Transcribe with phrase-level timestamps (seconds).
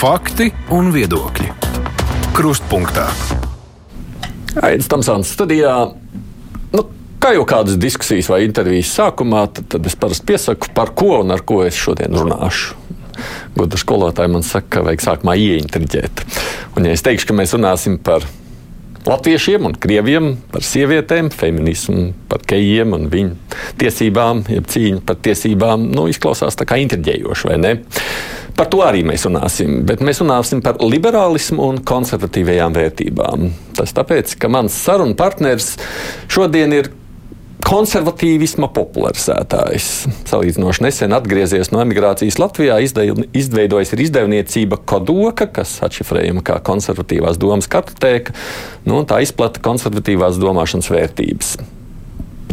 [0.00, 1.50] Fakti un viedokļi.
[2.32, 3.02] Krustpunktā.
[4.54, 5.74] Aizsmeļamies Tamsānas studijā.
[6.72, 6.84] Nu,
[7.20, 11.34] kā jau kādas diskusijas vai intervijas sākumā, tad, tad es parasti piesaku, par ko un
[11.36, 12.80] ar ko es šodien runāšu.
[13.58, 16.24] Gudra skolotāja man saka, ka vajag sākumā ieintriģēt.
[16.78, 18.24] Un, ja es teikšu, ka mēs runāsim par
[19.04, 23.36] latviešiem un krieviem, par sievietēm, feminismu, par kejiem un viņu
[23.84, 27.78] tiesībām, jeb cīņu par tiesībām, nu, izklausās tā kā intriģējoši, vai ne?
[28.60, 33.46] Par to arī mēs runāsim, bet mēs runāsim par liberālismu un konservatīvajām vērtībām.
[33.78, 35.78] Tas tāpēc, ka mans sarunu partners
[36.28, 36.90] šodien ir
[37.64, 39.88] konservatīvisma popularizētājs.
[40.28, 47.70] Salīdzinoši nesen atgriezies no emigrācijas Latvijā, izveidojis ir izdevniecība Kodoka, kas atšifrējama kā konservatīvās domas
[47.72, 48.36] kartotēka,
[48.84, 51.56] nu, un tā izplata konservatīvās domāšanas vērtības.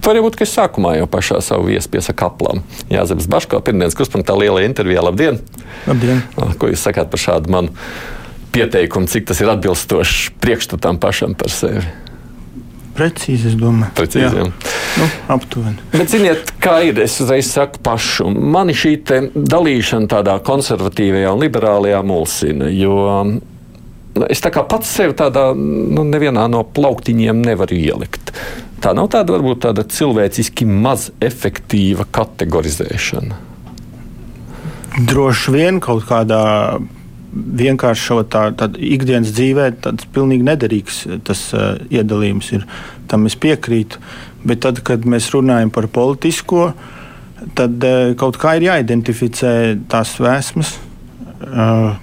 [0.08, 2.62] Bet varbūt, ka es sākumā jau pašā savu viesu piesaka aplam.
[2.88, 5.02] Jāzeps Baško, pirmdienas kruspunktā lielajā intervijā.
[5.04, 5.42] Labdien!
[5.84, 6.22] Labdien!
[6.56, 7.74] Ko jūs sakāt par šādu manu
[8.56, 11.84] pieteikumu, cik tas ir atbilstošs priekšstatam pašam par sevi?
[12.96, 13.92] Precīzi, es domāju.
[14.00, 14.48] Precīzi, jā.
[14.98, 15.84] Nu, aptuveni.
[15.92, 17.04] Bet, ziniet, kā ir?
[17.04, 18.32] Es uzreiz saku pašu.
[18.32, 18.96] Mani šī
[19.36, 22.72] dalīšana tādā konservatīvajā un liberālajā mulsina.
[22.72, 22.96] Jo
[24.32, 28.34] es tā kā pats sevi tādā, nu, nevienā no plauktiņiem nevaru ielikt.
[28.82, 33.44] Tā nav tāda, varbūt tāda cilvēciski maz efektīva kategorizēšana.
[35.08, 36.44] Droši vien kaut kādā
[37.38, 38.48] vienkāršotā
[38.82, 42.66] ikdienas dzīvē tas pilnīgi nederīgs tas, uh, iedalījums ir.
[43.08, 44.02] Tam es piekrītu.
[44.48, 46.72] Bet tad, kad mēs runājam par politisko,
[47.58, 49.54] tad uh, kaut kā ir jāidentificē
[49.92, 50.76] tās vēsmas,
[51.46, 51.96] uh,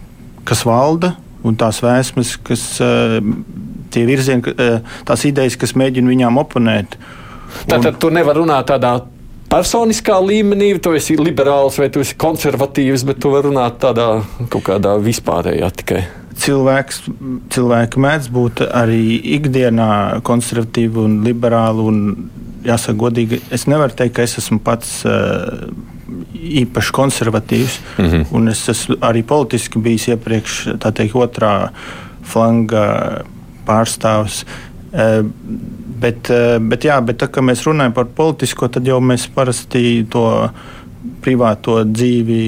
[0.49, 3.19] kas valda, un tās vēsmas, kas uh,
[3.95, 6.99] tie virzieni, uh, tās idejas, kas mēģina viņām oponēt.
[7.71, 8.97] Tātad tu nevari runāt tādā
[9.55, 14.09] personiskā līmenī, tu esi liberāls vai tu esi konservatīvs, bet tu vari runāt tādā
[14.51, 16.03] kaut kādā vispārējā tikai.
[16.45, 17.05] Cilvēks,
[17.55, 19.91] cilvēki mēdz būt arī ikdienā
[20.27, 21.85] konservatīvi un liberāli.
[21.87, 22.01] Un,
[22.67, 25.69] jāsaka, godīgi, es nevaru teikt, ka es esmu pats uh,
[26.65, 27.79] īpaši konservatīvs.
[27.99, 28.51] Mm -hmm.
[28.51, 31.69] Es esmu arī politiski bijis iepriekš, tā teikt, otrā
[32.23, 33.23] flanga
[33.67, 34.45] pārstāvs.
[34.93, 35.27] Uh,
[36.05, 40.05] Bet, eh, bet, jā, bet tā, kad mēs runājam par politisko, tad jau mēs parasti
[40.11, 40.25] to
[41.25, 42.41] privāto dzīvi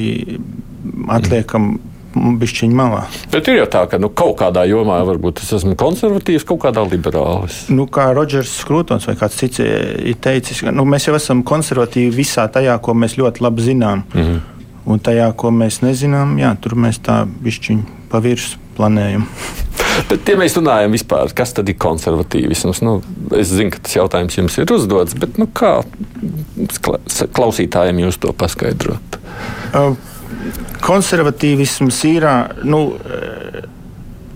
[1.17, 1.77] atliekam.
[2.41, 3.05] Bišķiņa malā.
[3.33, 6.85] Bet ir jau tā, ka nu, kaut kādā jomā varbūt es esmu konservatīvs, kaut kādā
[6.87, 7.65] liberālis.
[7.73, 12.15] Nu, kā Rodžers Skrūtons vai kāds cits ir teicis, ka nu, mēs jau esam konservatīvi
[12.17, 14.05] visā tajā, ko mēs ļoti labi zinām.
[14.15, 14.45] Mm -hmm.
[14.87, 19.27] Un tajā, ko mēs nezinām, jā, tur mēs tā bišķiņu pa virsmu planējam.
[20.09, 22.99] Bet, ja mēs runājam vispār, kas tad ir konservatīvisms, nu,
[23.37, 25.81] es zinu, ka tas jautājums jums ir uzdots, bet nu, kā
[27.37, 29.19] klausītājiem jūs to paskaidrot?
[30.85, 32.29] Konservatīvisms ir.
[32.69, 32.83] Nu,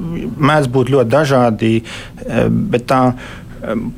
[0.01, 1.73] mēdz būt ļoti dažādi,
[2.49, 3.03] bet tā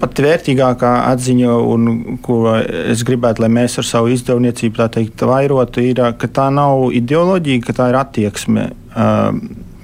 [0.01, 6.03] pat vērtīgākā atziņa, un ko es gribētu, lai mēs ar savu izdevniecību teikt, vairotu, ir,
[6.19, 9.31] ka tā nav ideoloģija, ka tā ir attieksme uh,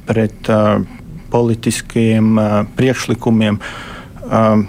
[0.08, 0.82] pret uh,
[1.30, 3.60] politiskiem uh, priekšlikumiem.
[4.28, 4.66] Um,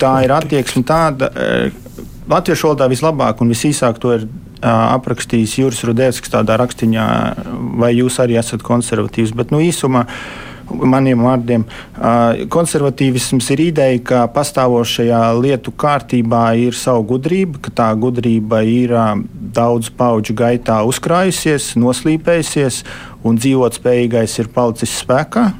[0.00, 2.00] tā ir attieksme tāda, uh,
[2.30, 7.06] latviešu valodā vislabāk un visīsāk to ir uh, aprakstījis Juris Rudēvskis tādā rakstiņā,
[7.80, 9.34] vai jūs arī esat konservatīvs.
[9.36, 10.06] Bet nu, īsumā
[10.66, 11.64] maniem vārdiem.
[12.52, 18.96] Konservatīvisms ir ideja, ka pastāvošajā lietu kārtībā ir sava gudrība, ka tā gudrība ir
[19.56, 22.82] daudzu pauģu gaitā uzkrājusies, noslīpējusies,
[23.26, 25.50] un dzīvotspējīgais ir palicis spēkā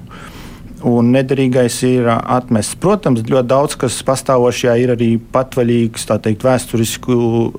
[0.86, 2.78] un nederīgais ir atmests.
[2.82, 7.16] Protams, ļoti daudz kas pastāvošajā ir arī patvaļīgs, tā teikt, vēsturisku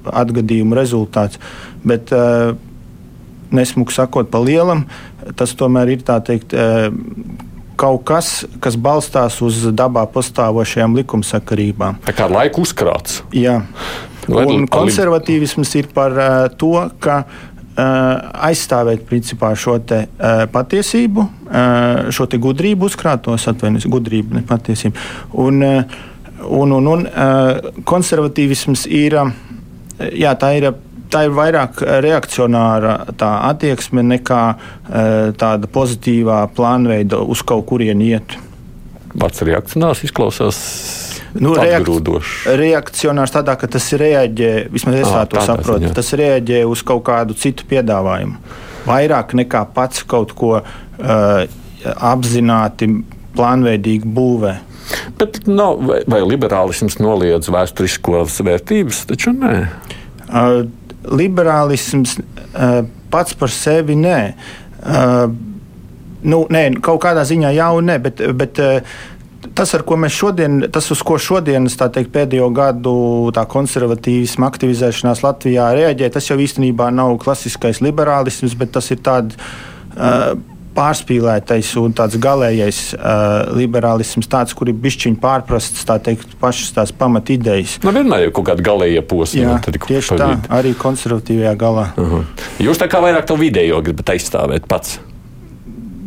[0.08, 1.42] atgadījumu rezultāts.
[1.88, 2.14] Bet,
[3.52, 4.86] nesmuku sakot, pa lielam,
[5.40, 6.56] tas tomēr ir teikt,
[7.78, 8.32] kaut kas,
[8.64, 12.02] kas balstās uz dabā pastāvošajām likumsakarībām.
[12.08, 13.22] Tā kā laika uzkrāts.
[13.36, 13.62] Jā.
[14.28, 16.18] Un konservatīvisms ir par
[16.60, 17.22] to, ka
[17.78, 25.06] aizstāvēt principā, šo te, uh, patiesību, uh, šo gudrību, uzkrātos atvainojos, gudrību, ne patiesību.
[25.44, 25.98] Un, uh,
[26.48, 29.32] un, un, un uh, konservatīvisms ir, uh,
[30.14, 30.74] jā, tā ir.
[31.08, 38.36] Tā ir vairāk reakcionāra attieksme nekā uh, tāda pozitīvā plānveida uz kaut kurieni iet.
[39.16, 40.60] Vārds reakcionārs izklausās
[41.44, 41.54] Nu,
[42.60, 47.38] reakcionārs tādā, ka tas reaģē, vismaz es tā to saprotu, tas reaģē uz kaut kādu
[47.38, 48.40] citu piedāvājumu.
[48.88, 51.44] Vairāk nekā pats kaut ko uh,
[51.84, 52.90] apzināti,
[53.38, 54.54] plānveidīgi būvē.
[55.20, 59.04] Bet nav, vai, vai liberālisms noliedz vēsturiskos vērtības?
[59.10, 59.56] Taču nē.
[60.28, 60.62] Uh,
[61.08, 62.82] liberālisms uh,
[63.12, 64.22] pats par sevi nē.
[64.82, 65.28] Uh,
[66.28, 68.60] Nu, nē, kaut kādā ziņā jau ne, bet, bet
[69.58, 72.98] tas, ko mēs šodien, tas, uz ko šodienas teikt, pēdējo gadu
[73.34, 79.40] konservatīvisma aktivizēšanās Latvijā reaģē, tas jau īstenībā nav klasiskais liberālisms, bet tas ir tāds.
[79.98, 80.38] Uh,
[80.78, 86.94] pārspīlētais un tāds galīgais uh, liberālisms, tāds, kur ir bišķiņš pārprasts, tā teikt, pašas tās
[86.94, 87.80] pamatidejas.
[87.86, 89.58] Nu, vienmēr ir kaut kāda galīga posma.
[89.58, 90.52] Jā, tieši tā, vidi.
[90.60, 91.90] arī konservatīvajā galā.
[91.98, 92.48] Uh -huh.
[92.68, 95.00] Jūs tā kā vairāk to vidējo gribat aizstāvēt pats.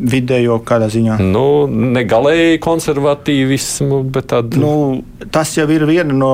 [0.00, 1.18] Vidējo kādā ziņā?
[1.20, 4.62] Nu, ne galēji konservatīvismu, bet tādu.
[4.62, 4.72] Nu,
[5.34, 6.32] tas jau ir viena no.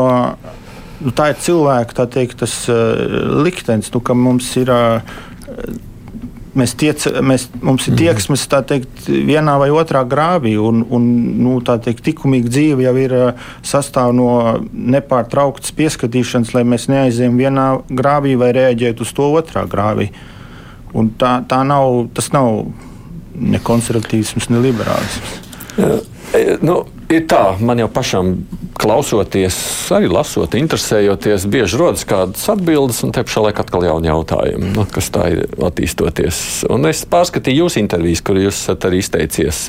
[0.96, 2.94] Nu, tā ir cilvēka tā teikt, tas, uh,
[3.44, 5.18] liktenis, nu, ka mums ir uh,
[6.56, 8.00] mēs tiec, mēs, mums ir mhm.
[8.00, 11.06] tieksmes teikt, vienā vai otrā grāvī, un, un
[11.42, 13.16] nu, teikt, likumīga dzīve jau ir
[13.66, 14.30] sastāv no
[14.72, 17.68] nepārtrauktas pieskatīšanas, lai mēs neaizējām vienā
[18.00, 20.10] grāvī vai reaģētu uz to otrā grāvī.
[20.96, 22.64] Un tā, tā nav, tas nav
[23.40, 25.40] ne konservatīvisms, ne liberālisms.
[25.76, 26.80] E, nu,
[27.12, 28.32] ir tā, man jau pašam
[28.76, 29.56] klausoties,
[29.94, 34.86] arī lasot, interesējoties, bieži rodas kādas atbildes, un te pašā laikā atkal jauni jautājumi, nu,
[34.92, 36.40] kas tā ir attīstoties.
[36.72, 39.66] Un es pārskatīju jūsu intervijas, kur jūs esat arī izteicies.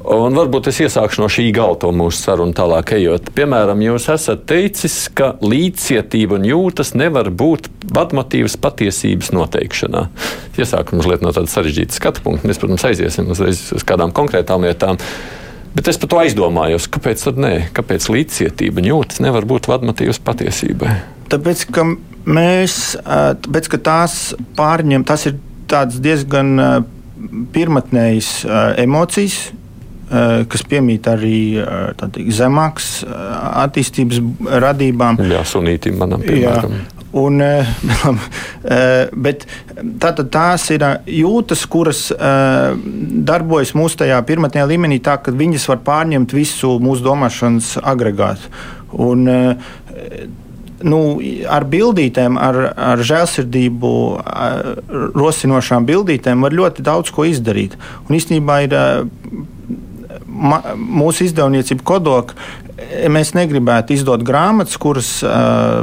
[0.00, 3.26] Un varbūt es iesākšu no šī gala to mūsu sarunu tālāk ejot.
[3.36, 10.06] Piemēram, jūs esat teicis, ka līdzcietība un jūtas nevar būt vadmotīvas patiesības noteikšanā.
[10.56, 12.48] Iesākšu mazliet no tāda sarežģīta skatu punkta.
[12.48, 14.96] Mēs, protams, aiziesim uzreiz uz kādām konkrētām lietām.
[15.76, 20.96] Bet es par to aizdomājos, kāpēc tad nē, kāpēc līdzcietība jūtas nevar būt vadmatīvas patiesībai.
[21.30, 21.84] Tāpēc, ka
[22.24, 24.18] mēs, tāpēc, ka tās
[24.56, 25.36] pārņem, tas ir
[26.00, 26.56] diezgan
[27.52, 28.34] pirmotnējas
[28.80, 29.50] emocijas,
[30.10, 31.62] kas piemīt arī
[32.00, 34.18] tādīk, zemākas attīstības
[34.64, 35.20] radībām.
[35.30, 36.74] Jā, sunītim manam piemēram.
[36.80, 37.00] Jā.
[37.12, 37.66] Un, eh,
[38.64, 39.46] eh, bet
[39.98, 42.06] tātad tās ir eh, jūtas, kuras
[43.30, 48.52] darbojas mūsu tajā pirmajā līmenī, tā ka viņas var pārņemt visu mūsu domāšanas agregātu.
[48.90, 49.26] Un,
[50.82, 51.00] nu,
[51.50, 54.80] ar bildītēm, ar, ar žēlsirdību, ar
[55.14, 57.76] rosinošām bildītēm var ļoti daudz ko izdarīt.
[58.08, 58.76] Un īstenībā ir
[60.30, 62.38] ma, mūsu izdevniecība kodoka.
[63.12, 65.82] Mēs negribētu izdot grāmatas, kuras uh,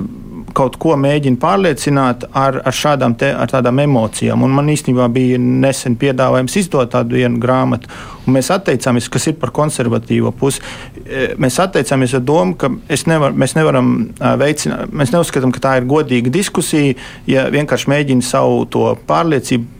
[0.58, 4.42] kaut ko mēģina pārliecināt ar, ar šādām te, ar tādām emocijām.
[4.46, 7.92] Un man īstenībā bija nesen piedāvājums izdot tādu vienu grāmatu,
[8.26, 10.64] un mēs atteicāmies, kas ir par konservatīvo pusi.
[11.04, 12.72] E, mēs atteicāmies ar domu, ka
[13.12, 13.94] nevar, mēs nevaram
[14.42, 16.98] veicināt, mēs neuzskatām, ka tā ir godīga diskusija,
[17.30, 19.76] ja vienkārši mēģina savu to pārliecību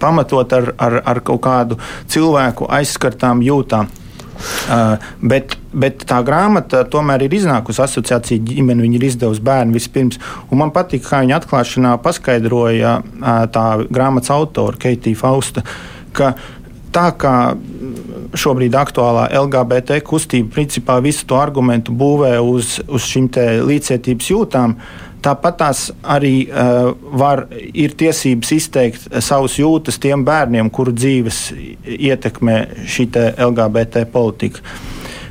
[0.00, 1.78] pamatot ar, ar, ar kaut kādu
[2.10, 3.90] cilvēku aizskartām jūtām.
[4.34, 8.82] Uh, bet, bet tā grāmata tomēr ir iznākusi asociācija ģimene.
[8.82, 10.18] Viņa ir izdevusi bērnu vispirms.
[10.50, 15.64] Man patīk, kā viņa atklāšanā paskaidroja uh, tā grāmatas autora Keitija Fausta.
[16.94, 17.34] Tā kā
[18.38, 23.30] šobrīd aktuālā LGBT kustība principā visu to argumentu būvē uz, uz šīm
[23.66, 30.68] līdzcietības jūtām, uh, Tāpat tās arī uh, var, ir tiesības izteikt savus jūtas tiem bērniem,
[30.74, 31.46] kuru dzīves
[31.96, 34.60] ietekmē šī LGBT politika,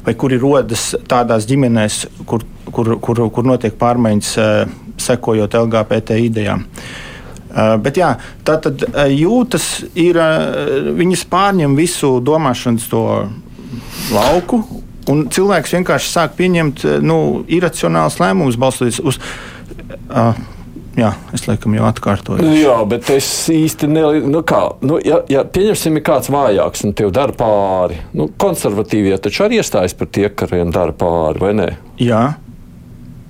[0.06, 6.66] vai kuri rodas tādās ģimenēs, kur, kur, kur, kur notiek pārmaiņas, uh, sekojot LGBT idejām.
[7.54, 13.04] Uh, bet jā, tā tad uh, jūtas ir, uh, viņas pārņem visu domāšanas to
[14.10, 14.64] lauku,
[15.14, 19.20] un cilvēks vienkārši sāk pieņemt nu, iracionālus lēmumus balstoties uz
[20.14, 20.38] Uh,
[20.94, 22.46] Jā, es laikam jau atkārtoju.
[22.54, 26.94] Jā, bet es īsti nelieku, nu kā, nu, ja, ja pieņemsim, ir kāds vājāks un
[26.98, 31.68] tev dara pāri, nu, konservatīvie taču arī iestājas par tie, kuriem dara pāri, vai ne?
[31.98, 32.22] Jā.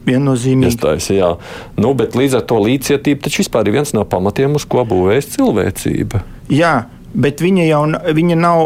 [0.04, 0.74] Viennozīmīgi.
[0.74, 1.32] Iestājas, jā.
[1.80, 5.32] Nu, bet līdz ar to līdzcietība taču vispār ir viens no pamatiem, uz ko būvējas
[5.38, 6.20] cilvēcība.
[6.52, 6.75] Jā,
[7.16, 7.84] bet viņa jau
[8.20, 8.66] viņa nav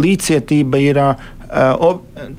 [0.00, 1.04] līdzcietība, ir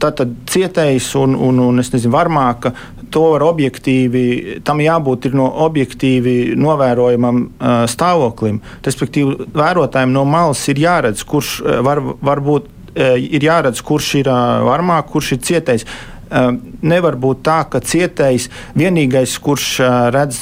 [0.02, 2.74] tātad cietējs un, un, un nezinu, varmāka
[3.16, 4.26] to var objektīvi,
[4.68, 8.60] tam jābūt no objektīvi novērojamam uh, stāvoklim.
[8.86, 14.32] Respektīvi, vērotājiem no malas ir jāredz, kurš var, var būt, uh, ir jāredz, kurš ir
[14.32, 15.88] uh, varmāk, kurš ir cietējs.
[16.26, 20.40] Uh, nevar būt tā, ka cietējs vienīgais, kurš uh, redz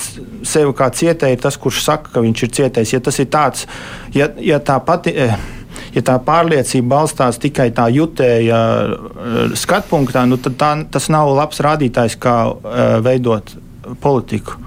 [0.47, 2.95] sevi kā cietēju, ir tas, kurš saka, ka viņš ir cietējs.
[2.95, 3.67] Ja tas ir tāds,
[4.15, 5.13] ja, ja tā pati.
[5.13, 5.51] Uh,
[5.95, 11.63] ja tā pārliecība balstās tikai tā jutēja eh, skatpunktā, nu, tad tā, tas nav labs
[11.63, 13.55] rādītājs, kā eh, veidot
[14.03, 14.59] politiku.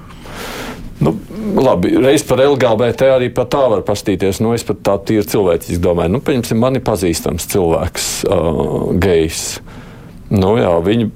[1.00, 1.12] Nu,
[1.60, 4.40] labi, reiz par LGBT arī par tā var pastīties.
[4.40, 9.42] Nu, es pat tā tīri cilvēciski domāju, nu, pieņemsim, man ir pazīstams cilvēks, uh, gejs.
[10.32, 11.10] Nu, jā, viņi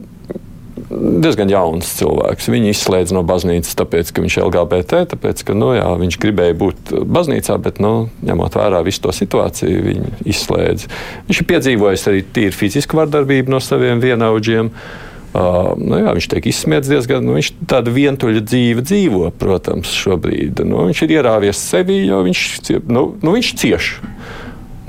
[0.91, 2.49] diezgan jauns cilvēks.
[2.51, 6.57] Viņu izslēdz no baznīcas, tāpēc, ka viņš ir LGBT, tāpēc, ka nu, jā, viņš gribēja
[6.61, 10.89] būt baznīcā, bet, nu, ņemot vērā visu to situāciju, viņu izslēdz.
[11.29, 14.73] Viņš ir piedzīvojis arī tīri fizisku vardarbību no saviem vienaudžiem.
[15.31, 17.23] Uh, nu jā, viņš tiek izsmiets diezgan.
[17.23, 20.65] Nu, viņš tādu vientuļu dzīvi dzīvo, protams, šobrīd.
[20.67, 22.47] Nu, viņš ir ierāvies sevi, jo viņš,
[22.91, 23.93] nu, nu, viņš cieš.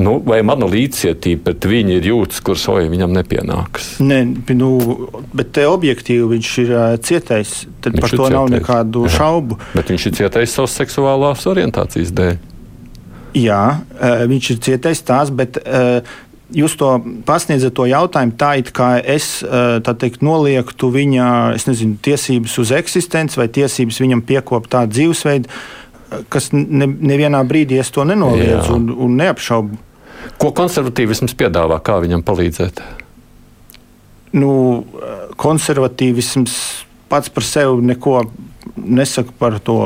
[0.01, 3.91] Nu, vai mana līdzcietība pret viņu ir jūtas, kuras soja viņam nepienākas?
[4.03, 4.21] Nē,
[4.57, 4.71] nu,
[5.35, 7.53] bet te objektīvi viņš ir uh, cietais.
[7.83, 8.35] Tad viņš par to cietais.
[8.37, 9.13] nav nekādu Jā.
[9.19, 9.59] šaubu.
[9.75, 12.41] Bet viņš ir cietais savas seksuālās orientācijas dēļ.
[13.37, 15.61] Jā, uh, viņš ir cietais tās, bet.
[15.65, 16.87] Uh, Jūs to
[17.23, 23.47] pasniedzat to jautājumu tā, it kā es teikt, noliektu viņa nezinu, tiesības uz eksistenci vai
[23.47, 25.47] tiesības viņam piekopt tādu dzīvesveidu,
[26.27, 29.79] kas ne, nevienā brīdī es to nenoliedzu un, un neapšaubu.
[30.41, 32.81] Ko konservatīvisms piedāvā, kā viņam palīdzēt?
[34.37, 34.51] Nu,
[35.41, 36.55] konservatīvisms
[37.11, 38.21] pats par sevi neko
[38.75, 39.81] nesaka par to.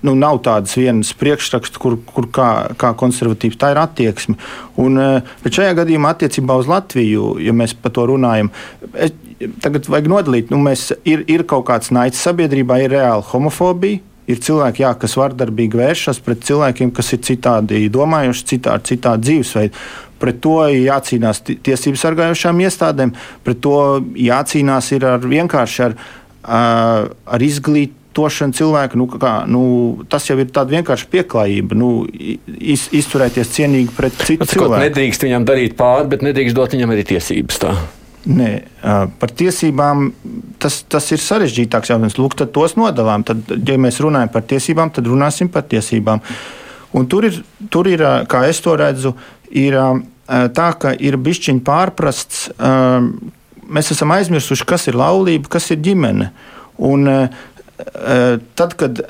[0.00, 4.38] Nu, nav tādas vienas priekšrakstus, kur, kur kā, kā konservatīvs tā ir attieksme.
[4.80, 4.96] Un,
[5.42, 8.48] bet šajā gadījumā, attiecībā uz Latviju, ja mēs par to runājam,
[8.94, 9.12] es,
[9.60, 14.00] tagad vajag nodalīt, nu, mēs, ir, ir kaut kāds naids sabiedrībā, ir reāla homofobija
[14.32, 19.84] ir cilvēki, jā, kas vardarbīgi vēršas pret cilvēkiem, kas ir citādi domājuši, citādi, citādi dzīvesveidu.
[20.20, 23.14] Pret to jācīnās tiesību sargājošām iestādēm,
[23.46, 23.78] pret to
[24.20, 25.96] jācīnās ar vienkārši ar,
[26.44, 29.62] ar izglītību tošana cilvēka, nu, kā, nu,
[30.10, 31.78] tas jau ir tāds vienkārši pieklājība.
[31.78, 31.90] Nu,
[32.58, 34.82] iz, izturēties cienīgi pret citu nu, cilvēku.
[34.88, 37.60] Nedrīkst viņam darīt pāri, bet nedrīkst dot viņam arī tiesības.
[37.62, 37.74] Tā.
[38.30, 38.50] Nē,
[39.20, 40.10] par tiesībām
[40.62, 42.18] tas, tas ir sarežģītāks jautājums.
[42.20, 43.24] Lūk, tad tos nodalām.
[43.26, 46.22] Tad, ja mēs runājam par tiesībām, tad runāsim par tiesībām.
[46.96, 47.40] Un tur ir,
[47.70, 49.14] tur ir, kā es to redzu,
[49.50, 49.76] ir
[50.26, 52.48] tā, ka ir bišķiņi pārprasts.
[53.70, 56.30] Mēs esam aizmirsuši, kas ir laulība, kas ir ģimene.
[56.90, 57.06] Un,
[58.60, 59.00] Tad, kad,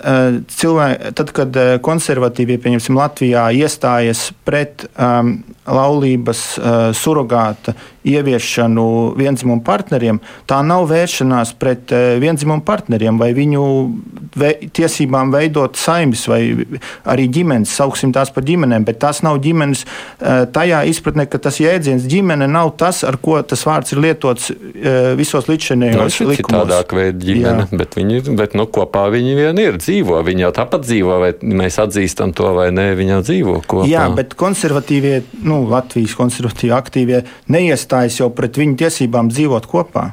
[0.54, 2.58] cilvēki, tad, kad konservatīvie
[2.94, 7.74] Latvijā iestājas pret um, laulības uh, surrogāta
[8.06, 8.84] ieviešanu
[9.18, 13.64] vienzimumu partneriem, tā nav vēršanās pret uh, vienzimumu partneriem vai viņu
[14.40, 16.40] ve tiesībām veidot saimnes vai
[17.04, 21.60] arī ģimenes, sauksim tās par ģimenēm, bet tās nav ģimenes uh, tajā izpratnē, ka tas
[21.60, 26.64] jēdziens ģimene nav tas, ar ko tas vārds ir lietots uh, visos līdzšinējos nu, likumos.
[26.64, 27.80] Citādāk veid ģimene, Jā.
[27.82, 31.80] bet viņi, bet nu, kopā viņi vien ir, dzīvo, viņi jau tāpat dzīvo, vai mēs
[31.82, 33.88] atzīstam to vai nē, viņi jau dzīvo kopā.
[33.90, 35.16] Jā, bet konservatīvie,
[35.48, 40.10] nu, Latvijas konservatīvi aktīvie neiestājas jau pret viņu tiesībām dzīvot kopā.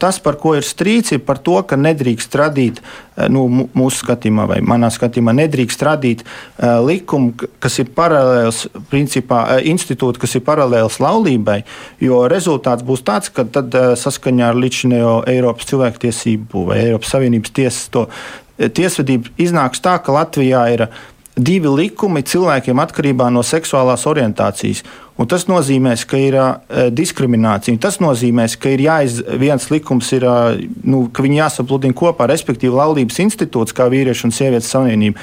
[0.00, 3.44] Tas, par ko ir strīds, ir par to, ka nedrīkst radīt, eh, nu,
[3.76, 10.22] mūsu skatījumā, vai manā skatījumā, nedrīkst radīt uh, likumu, kas ir paralēls, principā, uh, institūti,
[10.22, 11.60] kas ir paralēls laulībai,
[12.02, 17.54] jo rezultāts būs tāds, ka tad uh, saskaņā ar līdzinējo Eiropas cilvēktiesību vai Eiropas Savienības
[17.54, 18.08] tiesas to
[18.56, 20.86] tiesvedību iznāks tā, ka Latvijā ir
[21.36, 24.82] divi likumi cilvēkiem atkarībā no seksuālās orientācijas.
[25.20, 27.78] Un tas nozīmē, ka ir uh, diskriminācija.
[27.80, 32.72] Tas nozīmē, ka ir jāiz, viens likums, ir, uh, nu, ka viņi jāsapludina kopā, respektīvi,
[32.76, 35.20] laulības institūts, kā vīriešu un sievietes savienība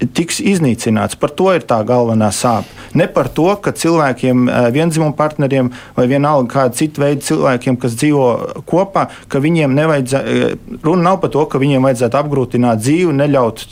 [0.00, 1.18] tiks iznīcināts.
[1.20, 2.68] Par to ir tā galvenā sāpe.
[2.96, 7.94] Ne par to, ka cilvēkiem, eh, vienzimumu partneriem vai vienalga kāda cita veida cilvēkiem, kas
[8.00, 13.12] dzīvo kopā, ka viņiem nevajadzētu, eh, runa nav par to, ka viņiem vajadzētu apgrūtināt dzīvi,
[13.12, 13.66] neļaut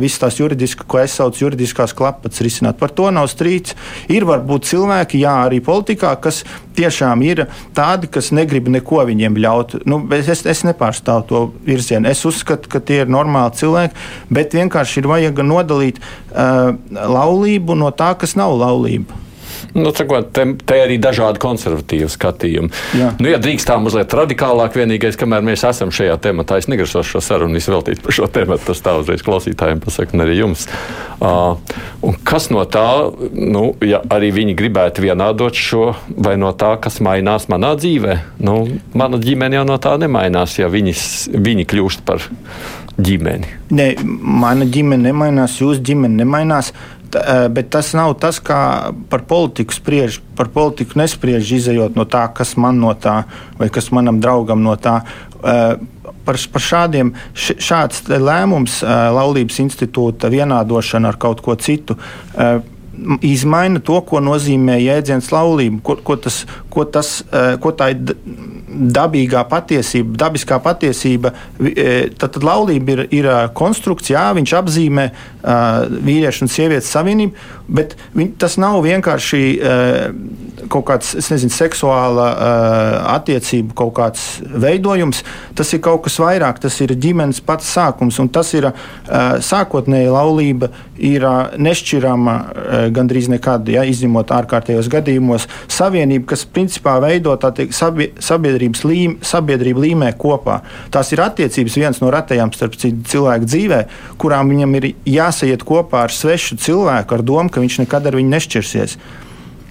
[0.00, 2.78] visas tās juridiskas, ko es saucu juridiskās klapas risināt.
[2.78, 3.74] Par to nav strīds.
[4.12, 6.42] Ir varbūt cilvēki, jā, arī politikā, kas
[6.76, 7.46] tiešām ir
[7.76, 9.76] tādi, kas negrib neko viņiem ļaut.
[9.88, 12.10] Nu, es, es nepārstāvu to virzienu.
[12.10, 17.92] Es uzskatu, ka tie ir normāli cilvēki, bet vienkārši ir vajag nodalīt uh, laulību no
[17.94, 19.24] tā, kas nav laulība.
[19.74, 22.70] Nu, sakot, te, te arī dažādi konservatīvi skatījumi.
[22.94, 23.08] Jā.
[23.18, 27.22] Nu, ja drīkst tā mazliet radikālāk, vienīgais, kamēr mēs esam šajā tematā, es negrasos šo
[27.24, 28.60] sarunu izveltīt par šo tēmu.
[28.64, 30.68] Tas tā uzreiz klausītājiem pasaka, un arī jums.
[31.18, 31.58] Uh,
[32.26, 32.86] kas no tā,
[33.34, 38.20] nu, ja arī viņi gribētu vienādot šo, vai no tā, kas mainās manā dzīvē?
[38.46, 38.60] Nu,
[38.94, 42.22] mana ģimene jau no tā nemainās, ja viņas, viņi kļūst par
[42.98, 43.48] ģimeni.
[43.74, 46.72] Ne, mana ģimene nemainās, jūsu ģimene nemainās.
[47.14, 50.18] Eh, bet tas nav tas, kā par politiku spriež.
[50.34, 53.22] Par politiku nespriež izējot no tā, kas man no tā,
[53.58, 55.00] vai kas manam draugam no tā.
[55.44, 55.76] Eh,
[56.24, 61.98] par, par šādiem šāds lēmums, eh, laulības institūta vienādošana ar kaut ko citu
[63.24, 67.16] izmaina to, ko nozīmē jēdziens laulība, ko, ko, tas, ko, tas,
[67.60, 68.14] ko tā ir
[68.94, 71.34] dabīgā patiesība, dabiskā patiesība.
[71.58, 75.06] Tad, tad laulība ir, ir konstrukcija, jā, viņš apzīmē
[76.06, 79.42] vīriešu un sievietes savienību, bet viņ, tas nav vienkārši
[80.72, 85.22] kaut kāds nezinu, seksuāla uh, attiecību kaut kāds veidojums.
[85.58, 88.20] Tas ir kaut kas vairāk, tas ir ģimenes pats sākums.
[88.34, 88.76] Tas ir uh,
[89.44, 96.96] sākotnēji laulība, ir uh, nešķirama uh, gandrīz nekad, ja, izņemot ārkārtējos gadījumos, savienība, kas principā
[97.04, 100.60] veido tiek, sabie, sabiedrības līme, sabiedrība līmē kopā.
[100.94, 103.82] Tās ir attiecības viens no retajām starp cilvēku dzīvē,
[104.20, 108.34] kurām viņam ir jāsaiet kopā ar svešu cilvēku ar domu, ka viņš nekad ar viņu
[108.34, 108.98] nešķirsies.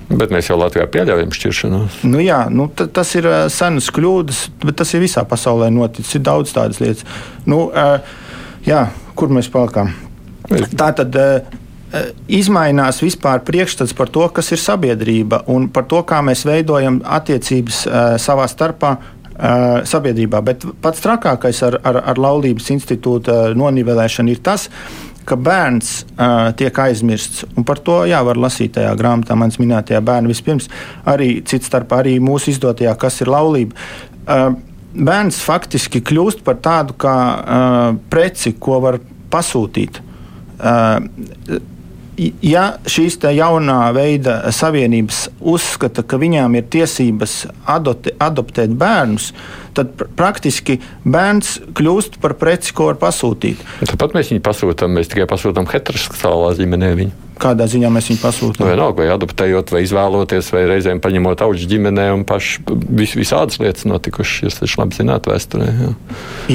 [0.10, 2.02] Bet mēs jau Latvijā pieļaujam šķiršanos.
[2.06, 6.18] Nu, jā, nu, tas ir senas kļūdas, bet tas ir visā pasaulē noticis.
[6.18, 7.08] Ir daudz tādas lietas.
[7.50, 7.66] Nu,
[8.68, 8.86] jā,
[9.18, 9.94] kur mēs palikām?
[10.78, 11.18] Tā tad
[12.28, 17.84] izmainās vispār priekšstats par to, kas ir sabiedrība un par to, kā mēs veidojam attiecības
[18.22, 18.98] savā starpā.
[19.90, 20.44] Sabiedrībā.
[20.46, 26.78] Bet pats trakākais ar, ar, ar laulības institūta nonivelēšanu ir tas, ka bērns uh, tiek
[26.86, 27.46] aizmirsts.
[27.58, 30.32] Un par to jā, var lasīt tajā grāmatā, manas minētajā bērnā.
[30.32, 30.70] Vispirms
[31.10, 33.78] arī cits starp arī mūsu izdotajā, kas ir laulība.
[34.24, 34.52] Uh,
[34.94, 39.00] bērns faktiski kļūst par tādu kā uh, preci, ko var
[39.34, 40.02] pasūtīt.
[40.64, 41.62] Uh,
[42.18, 47.36] ja šīs jaunā veida savienības uzskata, ka viņām ir tiesības
[47.70, 49.32] adopte, adoptēt bērnus,
[49.74, 53.62] tad pr praktiski bērns kļūst par preci, ko var pasūtīt.
[53.90, 56.92] Tāpat mēs viņu pasūtām, mēs tikai pasūtām heteroseksuālā ģimenē.
[57.00, 57.16] Viņu.
[57.42, 58.64] Kādā ziņā mēs viņu pasūtām?
[58.64, 62.62] Nu, vienalga, vai adoptējot, vai izvēloties, vai reizēm paņemot auģu ģimenē, un paši
[62.94, 64.46] vis, visādas lietas notikušas.
[64.46, 65.74] Jūs taču labi zināt vēsturē.
[65.74, 65.92] Jā,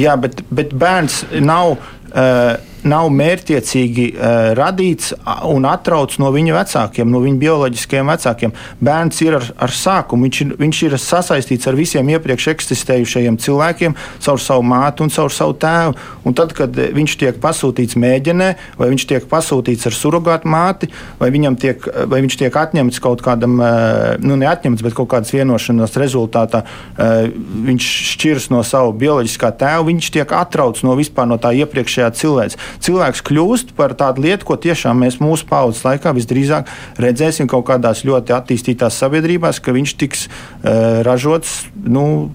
[0.05, 1.77] jā bet, bet bērns nav.
[2.09, 2.57] Uh,
[2.87, 5.11] nav mērķiecīgi uh, radīts
[5.49, 8.53] un atrauts no viņa vecākiem, no viņa bioloģiskajiem vecākiem.
[8.83, 13.97] Bērns ir ar, ar sākumu, viņš ir, viņš ir sasaistīts ar visiem iepriekš eksistējušajiem cilvēkiem,
[14.25, 15.95] caur savu māti un caur savu tēvu.
[16.27, 21.31] Un tad, kad viņš tiek pasūtīts mēģinē, vai viņš tiek pasūtīts ar surrogātu māti, vai,
[21.59, 26.63] tiek, vai viņš tiek atņemts kaut kādam, uh, nu neatņemts, bet kaut kādas vienošanās rezultātā,
[26.63, 27.27] uh,
[27.69, 32.39] viņš šķirs no savu bioloģiskā tēva, viņš tiek atrauts no vispār no tā iepriekšējā cilvēka
[32.85, 36.69] cilvēks kļūst par tādu lietu, ko tiešām mēs mūsu paudzes laikā visdrīzāk
[37.01, 42.31] redzēsim kaut kādās ļoti attīstītās sabiedrībās, ka viņš tiks uh, ražots nu,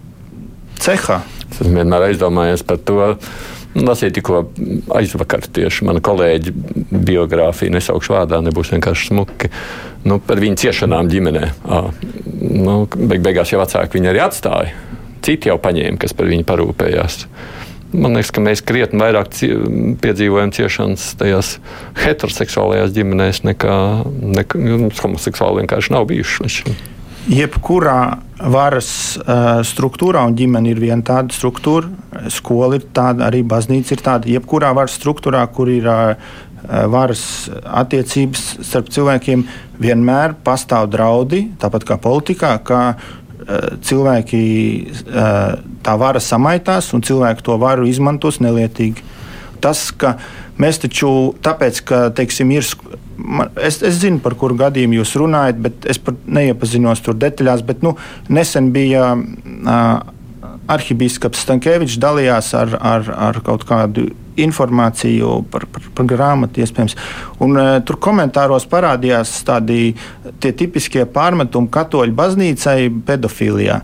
[0.82, 1.22] cehā.
[1.50, 3.12] Es vienmēr aizdomājies par to.
[3.74, 4.40] Lasīju tikko
[4.94, 6.52] aizvakar tieši mana kolēģa
[6.94, 9.50] biogrāfiju, nesaukšu vārdā, nebūs vienkārši smuki.
[10.06, 11.48] Nu, par viņu ciešanām ģimenē.
[11.66, 11.80] À,
[12.38, 14.76] nu, beig beigās jau vecāki viņu arī atstāja.
[15.26, 17.24] Citi jau paņēma, kas par viņu parūpējās.
[17.94, 19.30] Man liekas, ka mēs krietni vairāk
[20.02, 21.54] piedzīvojam ciešanas tajās
[22.02, 23.76] heteroseksuālajās ģimenēs nekā,
[24.40, 24.64] nekā
[24.98, 26.74] homoseksuāli vienkārši nav bijuši.
[27.30, 27.98] Jebkurā
[28.52, 31.88] varas uh, struktūrā, un ģimene ir viena tāda struktūra,
[32.34, 34.28] skola ir tāda, arī baznīca ir tāda.
[34.34, 36.34] Jebkurā varas struktūrā, kur ir uh,
[36.92, 37.22] varas
[37.64, 39.46] attiecības starp cilvēkiem,
[39.80, 42.80] vienmēr pastāv draudi, tāpat kā politikā, ka
[43.84, 44.40] cilvēki
[44.88, 45.42] eh,
[45.84, 49.04] tā vara samaitās un cilvēki to varu izmantos nelietīgi.
[49.64, 50.16] Tas, ka
[50.60, 51.10] mēs taču,
[51.44, 52.66] tāpēc, ka, teiksim, ir.
[53.62, 57.62] Es, es zinu, par kuru gadījumu jūs runājat, bet es neiepazinos tur detaļās.
[57.64, 57.94] Bet, nu,
[58.28, 59.84] nesen bija uh,
[60.74, 66.96] arhibīskaps Stankēvičs dalījās ar, ar, ar kaut kādu informāciju par, par, par grāmatu, iespējams.
[67.44, 69.94] Un, uh, tur komentāros parādījās tādi
[70.42, 73.80] tipiskie pārmetumi katoļu baznīcai pedofilijā.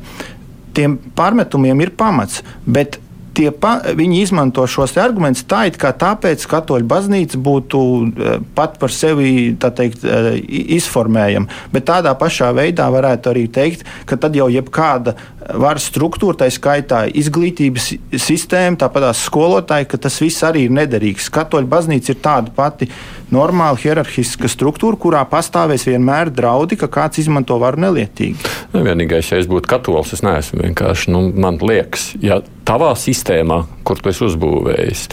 [0.76, 3.00] Tiem pārmetumiem ir pamats, bet
[3.40, 8.76] tie pa, viņi izmanto šos argumentus tā, it kā tāpēc katoļu baznīca būtu eh, pat
[8.82, 10.32] par sevi teikt, eh,
[10.76, 11.48] izformējama.
[11.72, 15.16] Bet tādā pašā veidā varētu arī teikt, ka tad jau jebkāda
[15.60, 21.30] varas struktūra, tā skaitā izglītības sistēma, tāpat skolotāji, ka tas viss arī ir nederīgs.
[21.32, 22.90] Katoļu baznīca ir tāda pati
[23.34, 28.50] normāla hierarhiska struktūra, kurā pastāvēs vienmēr draudi, ka kāds izmanto varu nelietīgi.
[28.74, 33.62] Nu, vienīgais, ja es būtu katolis, es neesmu vienkārši, nu, man liekas, ja tavā sistēmā,
[33.86, 35.06] kur tu esi uzbūvējis,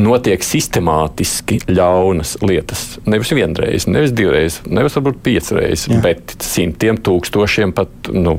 [0.00, 2.84] notiek sistemātiski ļaunas lietas.
[3.10, 6.00] Nevis vienreiz, nevis divreiz, nevis varbūt piecreiz, Jā.
[6.04, 8.12] bet simtiem tūkstošiem pat.
[8.14, 8.36] Nu,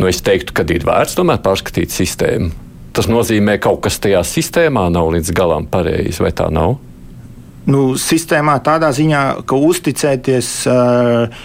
[0.00, 2.52] nu, es teiktu, ka ir vērts tomēr pārskatīt sistēmu.
[2.96, 6.78] Tas nozīmē, ka kaut kas tajā sistēmā nav līdz galam pareizi, vai tā nav?
[7.68, 11.42] Nu, sistēmā tādā ziņā, ka uzticēties uh,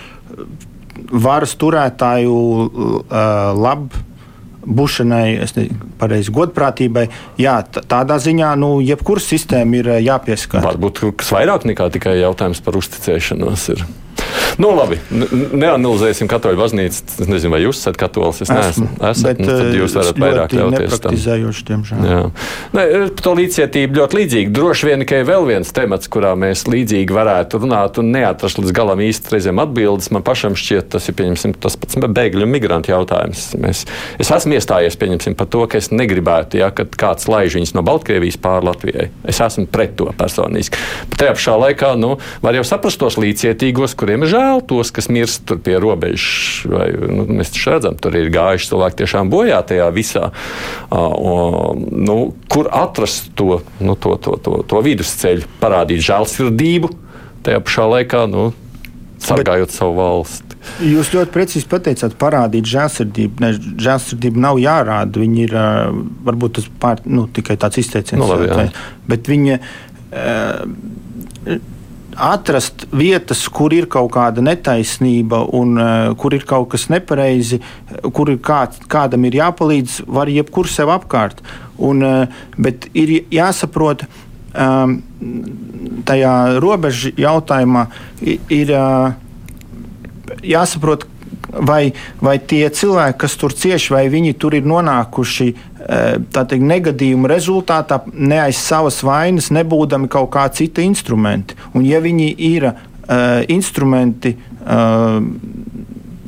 [1.26, 4.00] varas turētāju uh,
[4.66, 7.06] būšanai, es nezinu, pareizi godprātībai.
[7.42, 10.66] Jā, tādā ziņā, nu, jebkura sistēma ir jāpieskata.
[10.66, 13.70] Varbūt kas vairāk nekā tikai jautājums par uzticēšanos.
[13.76, 13.86] Ir.
[14.62, 17.02] Nu, labi, neanalizēsim katoļu baznīcu.
[17.26, 18.40] Es nezinu, vai jūs esat katolis.
[18.46, 18.88] Es neesmu.
[19.10, 21.18] Esat, bet, nu, tad eh, jūs varat vairāk ļauties tam.
[22.08, 22.22] Jā.
[22.76, 22.86] Ne,
[23.20, 24.54] to līdzcietību ļoti līdzīgi.
[24.56, 28.76] Droši vien, ka ir vēl viens temats, kurā mēs līdzīgi varētu runāt un neatrast līdz
[28.76, 30.12] galam īsti reizēm atbildes.
[30.16, 33.50] Man pašam šķiet, tas ir tas pats bēgļu un migrantu jautājums.
[33.60, 33.84] Mēs,
[34.22, 35.00] es esmu iestājies
[35.36, 39.10] par to, ka es negribētu, ja, kad kāds laiž viņus no Baltkrievijas pāri Latvijai.
[39.28, 40.80] Es esmu pret to personiski.
[41.12, 42.16] Bet tajā pašā laikā nu,
[42.46, 46.66] var jau saprast tos līdzcietīgos, kuriem ir žēl tos, kas mirst pie robežas.
[46.70, 50.30] Vai, nu, mēs redzam, tur ir gājuši cilvēki tiešām bojā tajā visā.
[50.90, 52.18] Uh, nu,
[52.52, 56.92] kur atrast to, nu, to, to, to, to vidusceļu, parādīt žēlsirdību,
[57.46, 58.50] tajā pašā laikā nu,
[59.24, 59.78] sargājot Bet...
[59.78, 60.60] savu valsti.
[60.82, 63.44] Jūs ļoti precīzi pateicāt, parādīt žēlsirdību.
[63.44, 63.52] Ne,
[63.86, 65.22] žēlsirdība nav jārāda.
[65.22, 65.54] Viņa ir
[66.26, 68.18] varbūt tas pār, nu, tikai tāds izteiciens.
[68.22, 68.72] Nu, labi,
[69.12, 69.60] bet viņa.
[70.16, 71.62] Uh,
[72.16, 77.62] atrast vietas, kur ir kaut kāda netaisnība un uh, kur ir kaut kas nepareizi,
[78.16, 81.44] kur ir kā, kādam ir jāpalīdz, var jebkur sev apkārt.
[81.78, 84.06] Un, uh, bet ir jāsaprot,
[84.54, 85.00] um,
[86.08, 87.88] tajā robežu jautājumā
[88.24, 89.12] ir uh,
[90.46, 91.08] jāsaprot,
[91.56, 95.52] vai, vai tie cilvēki, kas tur cieši, vai viņi tur ir nonākuši
[95.86, 101.58] teikt, negadījuma rezultātā, ne aiz savas vainas, nebūdami kaut kā cita instrumenti.
[101.74, 102.76] Un, ja viņi ir uh,
[103.54, 105.20] instrumenti, uh,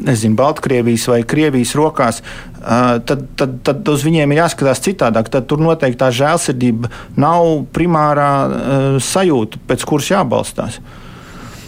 [0.07, 5.31] nezinu, Baltkrievijas vai Krievijas rokās, uh, tad, tad, tad uz viņiem ir jāskatās citādāk.
[5.33, 10.79] Tad tur noteikti tā žēlsirdība nav primārā uh, sajūta, pēc kuras jābalstās.
[10.81, 11.03] Uh,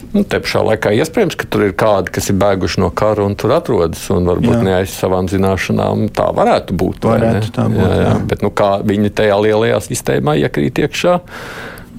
[0.10, 3.36] Nu, te pašā laikā iespējams, ka tur ir kādi, kas ir bēguši no kara un
[3.38, 4.02] tur atrodas.
[4.13, 7.06] Un varbūt ne aiz savām zināšanām tā varētu būt.
[7.12, 7.82] Varētu tā būt.
[7.84, 8.08] Jā, jā.
[8.08, 8.15] Jā.
[8.32, 11.19] Bet nu, kā viņi tajā lielajā sistēmā iekrīt iekšā?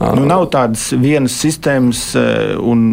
[0.01, 2.85] Nu, nav tādas vienas sistēmas, eh, un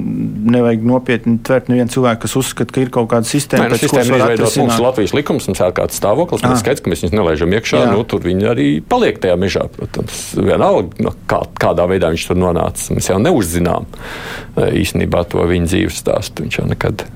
[0.52, 3.64] nevajag nopietni tvert nevienu cilvēku, kas uzskata, ka ir kaut kāda sistēma.
[3.64, 6.44] Nē, nu, sistēma ir izveidota mums Latvijas likums, mums ir ārkārtas stāvoklis.
[6.44, 6.64] Mums ah.
[6.66, 7.86] skaidrs, ka mēs viņus nelaižam iekšā.
[7.86, 7.94] Jā.
[7.96, 10.20] Nu, tur viņi arī paliek tajā mežā, protams.
[10.36, 13.00] Vienalga, no kā, kādā veidā viņš tur nonāca.
[13.00, 16.44] Mēs jau neuzzinām eh, īstenībā to viņa dzīves stāstu.
[16.44, 17.08] Viņš jau nekad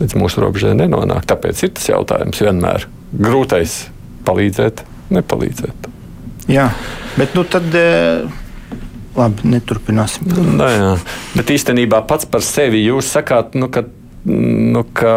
[0.00, 1.28] līdz mūsu robežai nenonāk.
[1.28, 3.82] Tāpēc ir tas jautājums vienmēr grūtais
[4.24, 5.94] palīdzēt, nepalīdzēt.
[6.48, 6.70] Jā,
[7.20, 7.74] bet nu tad.
[7.76, 8.46] E
[9.16, 10.28] Labi, neturpināsim.
[10.58, 10.94] Nē, jā.
[11.38, 13.84] Bet īstenībā pats par sevi jūs sakāt, nu, ka,
[14.28, 15.12] nu, ka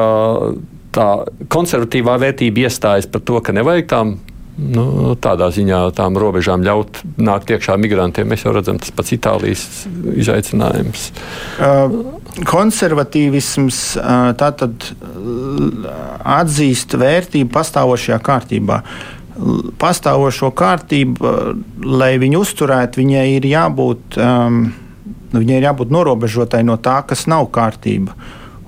[0.95, 1.07] tā
[1.51, 4.19] konservatīvā vērtība iestājas par to, ka nevajag tām.
[4.61, 8.27] Nu, tādā ziņā tām robežām ļaut nākt iekšā migrantiem.
[8.29, 9.63] Mēs jau redzam, tas pats Itālijas
[10.11, 11.07] izaicinājums.
[11.55, 11.95] Uh,
[12.49, 14.91] konservatīvisms uh, tātad
[16.35, 18.81] atzīst vērtību pastāvošajā kārtībā.
[18.83, 19.20] Uh,
[19.81, 21.31] pastāvošo kārtību,
[21.87, 24.61] lai viņu uzturētu, viņai ir jābūt, um,
[25.33, 28.15] viņai ir jābūt norobežotai no tā, kas nav kārtība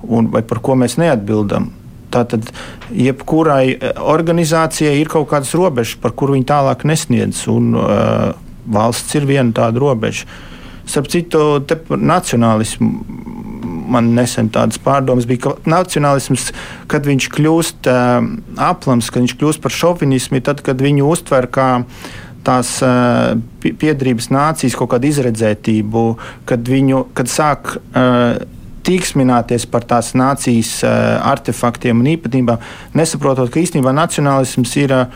[0.08, 1.70] un par ko mēs neatbildam.
[2.14, 2.50] Tātad,
[2.94, 8.34] jebkurai eh, organizācijai ir kaut kādas robežas, par kurām viņi tālāk nesniedz, un uh,
[8.70, 10.28] valsts ir viena tāda robeža.
[10.84, 11.40] Starp citu,
[11.96, 12.90] nacionālismu
[13.86, 16.50] man nesen tādas pārdomas bija, ka nacionālisms,
[16.90, 18.18] kad viņš kļūst uh,
[18.70, 21.68] aplams, kad viņš kļūst par šovinismu, tad, kad viņu uztver kā
[22.44, 26.08] tās uh, piedrības nācijas kaut kādu izredzētību,
[26.48, 27.78] kad viņu kad sāk.
[27.94, 28.42] Uh,
[28.84, 30.90] tīksmināties par tās nācijas uh,
[31.30, 35.06] artefaktiem un īpatnībām, nesaprotot, ka īstenībā nacionālisms ir uh,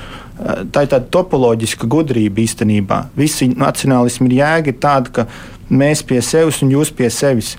[0.73, 3.03] tā ir tāda topoloģiska gudrība īstenībā.
[3.19, 5.27] Visi nacionālismi ir jēga tāda, ka
[5.69, 7.57] mēs pie sevis un jūs pie sevis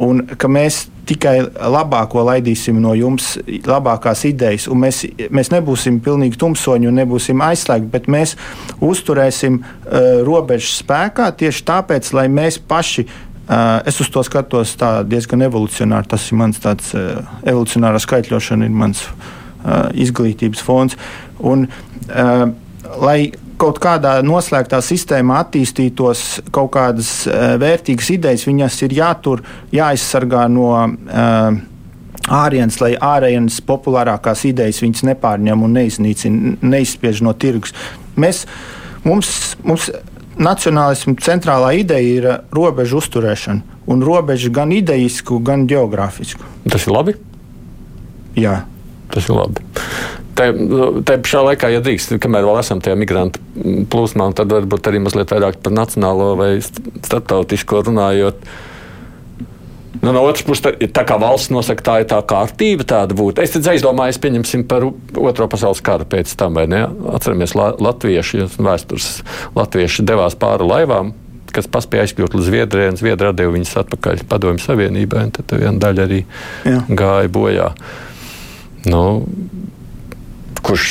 [0.00, 3.34] un ka mēs tikai labāko laidīsim no jums,
[3.66, 8.36] labākās idejas, un mēs, mēs nebūsim pilnīgi tumsoņi un nebūsim aizslēgti, bet mēs
[8.84, 13.06] uzturēsim uh, robežas spēkā tieši tāpēc, lai mēs paši.
[13.50, 14.76] Uh, es uz to skatos
[15.10, 16.06] diezgan evolucionāri.
[16.12, 20.94] Tas ir mans tāds uh, evolucionāra skaitļošana, ir mans uh, izglītības fons.
[21.42, 22.44] Un, uh,
[23.02, 29.44] lai kaut kādā noslēgtā sistēmā attīstītos kaut kādas uh, vērtīgas idejas, viņas ir jātur,
[29.74, 31.60] jāaizsargā no uh,
[32.40, 37.74] ārienes, lai ārienes populārākās idejas viņas nepārņem un neiznīcina, neizspiež no tirgus.
[38.20, 38.44] Mēs,
[39.06, 39.32] mums,
[39.64, 39.90] mums
[40.40, 46.46] nacionālismu centrālā ideja ir robežu uzturēšana, un robeža gan ideisku, gan geogrāfisku.
[46.70, 47.16] Tas ir labi?
[48.38, 48.62] Jā.
[49.10, 49.64] Tas ir labi.
[50.40, 53.42] Te pašā laikā, ja drīkst, kamēr vēl esam tajā migrantu
[53.92, 58.44] plūsmā, tad varbūt arī mazliet vairāk par nacionālo vai starptautisko runājot.
[60.00, 63.42] Nu, no otras puses, tā, tā kā valsts nosaka, tā ir tā kārtība, tāda būtu.
[63.44, 64.86] Es aizdomājos, pieņemsim par
[65.20, 66.86] Otro pasaules karu pēc tam, vai ne?
[67.12, 69.10] Atceramies, la, latvieši, vēstures
[69.58, 71.12] latvieši devās pāri laivām
[71.54, 75.74] kas paspēja aizkļūt līdz Zviedrijai, un Zviedrija deva viņus atpakaļ Padomju Savienībai, un tad viena
[75.82, 76.20] daļa arī
[76.68, 76.82] Jā.
[77.00, 77.68] gāja bojā.
[78.86, 79.02] Nu,
[80.66, 80.86] kurš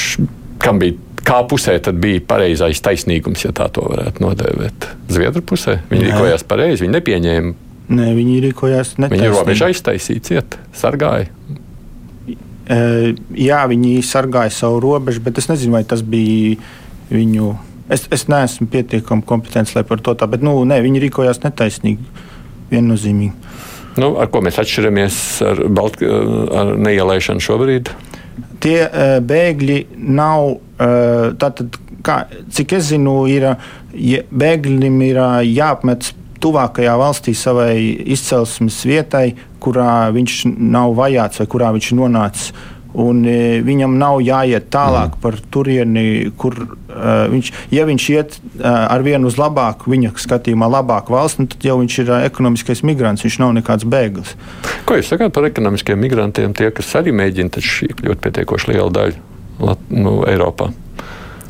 [0.61, 0.97] kam bija?
[1.19, 4.87] Kā pusē tad bija pareizais taisnīgums, ja tā to varētu nodēvēt?
[5.11, 6.11] Zviedru pusē viņi Nē.
[6.13, 7.51] rīkojās pareizi, viņi nepieņēma.
[7.89, 9.27] Nē, viņi rīkojās netaisnīgi.
[9.27, 11.27] Viņi robežu aiztaisīja, ciet, sargāja.
[12.69, 12.79] E,
[13.35, 16.55] jā, viņi sargāja savu robežu, bet es nezinu, vai tas bija
[17.11, 17.51] viņu
[17.89, 22.05] Es, es neesmu pietiekami kompetents, lai par to tā, bet nu, nē, viņi rīkojās netaisnīgi,
[22.69, 23.33] viennozīmīgi.
[23.99, 25.15] Nu, ar ko mēs atšķiramies
[25.49, 27.89] ar, Balt, ar neielaišanu šobrīd?
[28.63, 30.55] Tie uh, bēgļi nav.
[30.79, 31.75] Uh, tātad,
[32.05, 32.21] kā,
[32.55, 33.49] cik es zinu, ir
[33.91, 37.73] ja bēgļiem ir uh, jāapmet tuvākajā valstī savai
[38.15, 42.53] izcelsmes vietai, kurā viņš nav vajāts vai kurā viņš nonācis
[42.97, 45.21] Un, e, viņam nav jāiet tālāk mm.
[45.21, 50.65] par turieni, kur uh, viņš, ja viņš iet uh, ar vienu uz labāku, viņa skatījumā,
[50.73, 54.33] labāku valsti, nu, tad jau viņš ir uh, ekonomiskais migrants, viņš nav nekāds bēglis.
[54.89, 60.17] Ko jūs sakāt par ekonomiskiem migrantiem, tie, kas arī mēģina iekļūt pietiekoši lielu daļu nu,
[60.25, 60.71] Eiropā?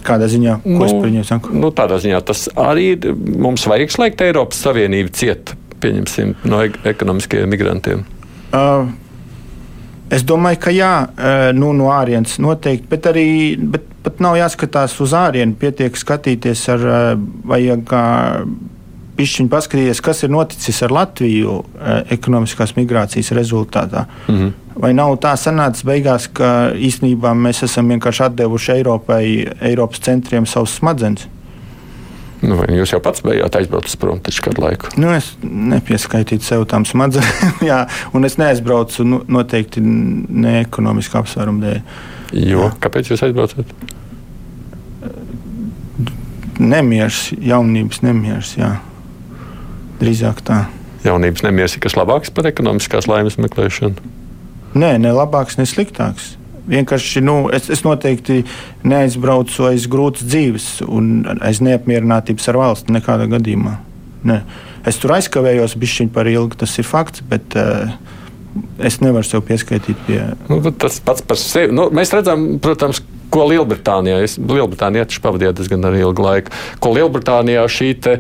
[0.04, 0.60] Kādā ziņā?
[0.64, 1.56] Ko nu, es par viņu saku?
[1.56, 8.04] Nu, tādā ziņā tas arī mums vajag slēgt Eiropas Savienību ciet, pieņemsim, no ekonomiskiem migrantiem.
[8.50, 8.90] Uh,
[10.10, 10.94] Es domāju, ka jā,
[11.54, 15.58] nu, no ārienes noteikti, bet arī bet pat nav jāskatās uz ārienu.
[15.60, 16.86] Pietiek skatīties ar,
[17.50, 17.96] vajag
[19.20, 21.58] pišķiņu paskatīties, kas ir noticis ar Latviju
[22.16, 24.06] ekonomiskās migrācijas rezultātā.
[24.28, 24.52] Mm -hmm.
[24.80, 30.78] Vai nav tā sanācis beigās, ka īstenībā mēs esam vienkārši atdevuši Eiropai, Eiropas centriem savus
[30.80, 31.28] smadzenes?
[32.40, 34.94] Nu, jūs jau pats bijāt aizbraucis prom taču kādu laiku.
[35.02, 37.82] Nu, es nepieskaitīju sev tām smadzenēm, jā,
[38.16, 41.82] un es neaizbraucu nu, noteikti ne ekonomiski apsvērumu dēļ.
[42.40, 42.74] Jo, jā.
[42.86, 43.74] kāpēc jūs aizbraucat?
[46.60, 48.74] Nemieris, jaunības nemieris, jā.
[50.00, 50.64] Drīzāk tā.
[51.04, 54.16] Jaunības nemieris ir kas labāks par ekonomiskās laimes meklēšanu?
[54.80, 56.36] Nē, ne labāks, ne sliktāks.
[56.70, 58.44] Vienkārši nu, es, es noteikti
[58.88, 63.76] neaizbraucu aiz grūtas dzīves un aiz neapmierinātības ar valsti nekādā gadījumā.
[64.30, 64.42] Ne.
[64.88, 67.92] Es tur aizkavējos bišķiņu par ilgu, tas ir fakts, bet uh,
[68.84, 70.20] es nevaru sev pieskaitīt pie.
[70.52, 71.74] Nu, tas pats par sevi.
[71.76, 73.02] Nu, mēs redzam, protams,
[73.34, 74.22] ko Lielbritānijā.
[74.26, 76.56] Es Lielbritānijā pavadīju diezgan ilgu laiku.
[76.84, 78.18] Ko Lielbritānijā šī te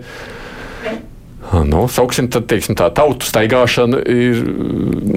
[1.65, 4.41] Nu, sauksim, tad, teiksim, tā tautu staigāšana ir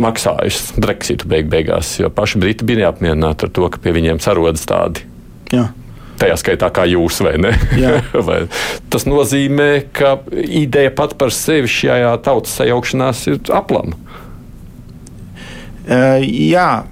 [0.01, 4.65] maksājusi Brexitu beig beigās, jo paši Briti bija neapmierināti ar to, ka pie viņiem sarodas
[4.69, 5.03] tādi.
[5.53, 5.67] Jā.
[6.23, 7.53] Tajā skaitā, kā jūs, vai ne?
[8.29, 8.39] vai
[8.93, 13.99] tas nozīmē, ka ideja pat par sevi šajā tautas sajaukšanās ir aplama.
[15.83, 16.85] Uh, jā,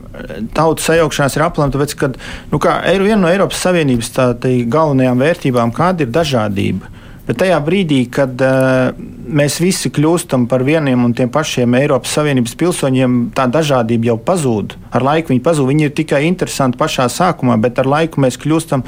[0.59, 2.11] tautas sajaukšanās ir aplama, tāpēc, ka
[2.51, 6.99] nu, kā, viena no Eiropas Savienības tā, galvenajām vērtībām ir dažādība.
[7.31, 8.88] Bet tajā brīdī, kad uh,
[9.31, 14.75] mēs visi kļūstam par vieniem un tiem pašiem Eiropas Savienības pilsoņiem, tā dažādība jau pazūd.
[14.90, 15.69] Ar laiku viņi pazūd.
[15.69, 18.83] Viņi ir tikai interesanti pašā sākumā, bet ar laiku mēs kļūstam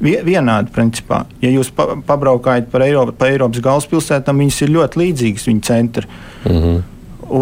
[0.00, 0.72] vienādi.
[0.72, 1.26] Principā.
[1.44, 6.08] Ja jūs pa, pabraukājat pa, Eiropa, pa Eiropas galvaspilsētām, viņas ir ļoti līdzīgas, viņu centri.
[6.46, 6.82] Mm -hmm.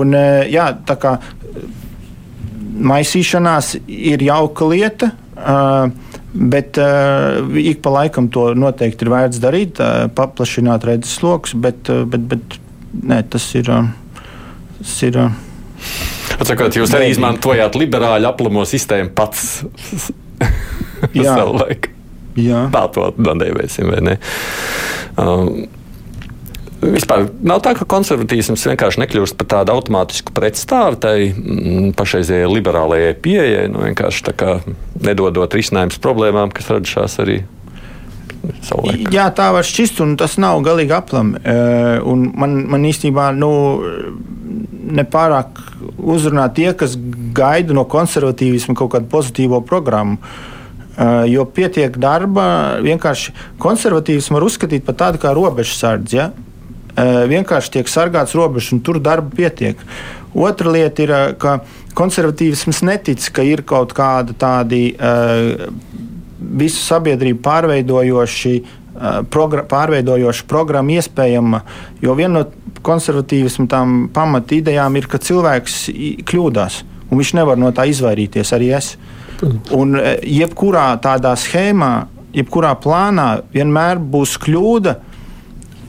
[0.00, 1.14] Un, uh, jā, tā kā
[2.90, 5.14] maisīšanās ir jauka lieta.
[5.38, 11.56] Uh, Bet uh, ik pa laikam to noteikti ir vērts darīt, uh, paplašināt redzes lokus,
[11.58, 12.58] bet, uh, bet, bet
[12.94, 13.70] nē, tas ir.
[13.70, 13.90] Uh,
[14.78, 15.32] tas ir uh,
[16.40, 19.42] Atsakot, jūs arī izmantojāt liberāļu aplamo sistēmu pats
[21.10, 21.92] savu laiku.
[22.38, 22.62] Jā.
[22.72, 24.16] Tā to nedēvēsim, vai ne?
[25.20, 25.66] Um,
[26.80, 33.14] Vispār nav tā, ka konservatīvs vienkārši nekļūst par tādu automātisku pretstāvu tai mm, pašreizējai liberālajai
[33.20, 34.32] pieejai, nu, vienkārši
[35.04, 37.42] nedodot risinājumus problēmām, kas radušās arī
[38.64, 39.10] Savulaik.
[39.12, 41.34] Jā, tā var šķist, un tas nav galīgi aplam.
[41.36, 41.54] E,
[42.00, 43.50] man, man īstenībā nu,
[44.96, 45.60] nepārāk
[46.00, 46.96] uzrunā tie, kas
[47.36, 50.16] gaida no konservatīvisma kaut kādu pozitīvo programmu.
[50.16, 56.16] E, jo pietiek darba, vienkārši konservatīvismu var uzskatīt par tādu kā robežsardzi.
[56.16, 56.30] Ja?
[56.96, 59.78] Vienkārši tiek sargāts robežas, un tur darba pietiek.
[60.34, 61.60] Otra lieta ir, ka
[61.98, 64.90] konservatīvisms netic, ka ir kaut kāda tādi
[66.38, 68.54] visu sabiedrību pārveidojoši.
[69.32, 71.62] Progra pārveidojoša programma iespējama,
[72.02, 73.64] jo viena no konservatīvisma
[74.12, 75.76] pamata idejām ir, ka cilvēks
[76.28, 78.90] kļūdās, un viņš nevar no tā izvairīties, arī es.
[79.72, 81.92] Un jebkurā tādā schēmā,
[82.36, 85.09] jebkurā plānā vienmēr būs kļūda, Uh,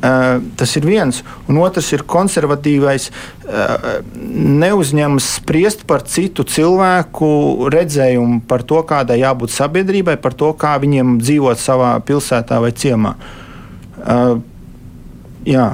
[0.02, 3.10] tas ir viens, un otrs ir konservatīvais.
[3.52, 4.00] Uh,
[4.62, 7.30] neuzņemas spriest par citu cilvēku
[7.74, 13.16] redzējumu par to, kādai jābūt sabiedrībai, par to, kā viņiem dzīvot savā pilsētā vai ciemā.
[14.02, 14.40] Uh,
[15.46, 15.70] jā.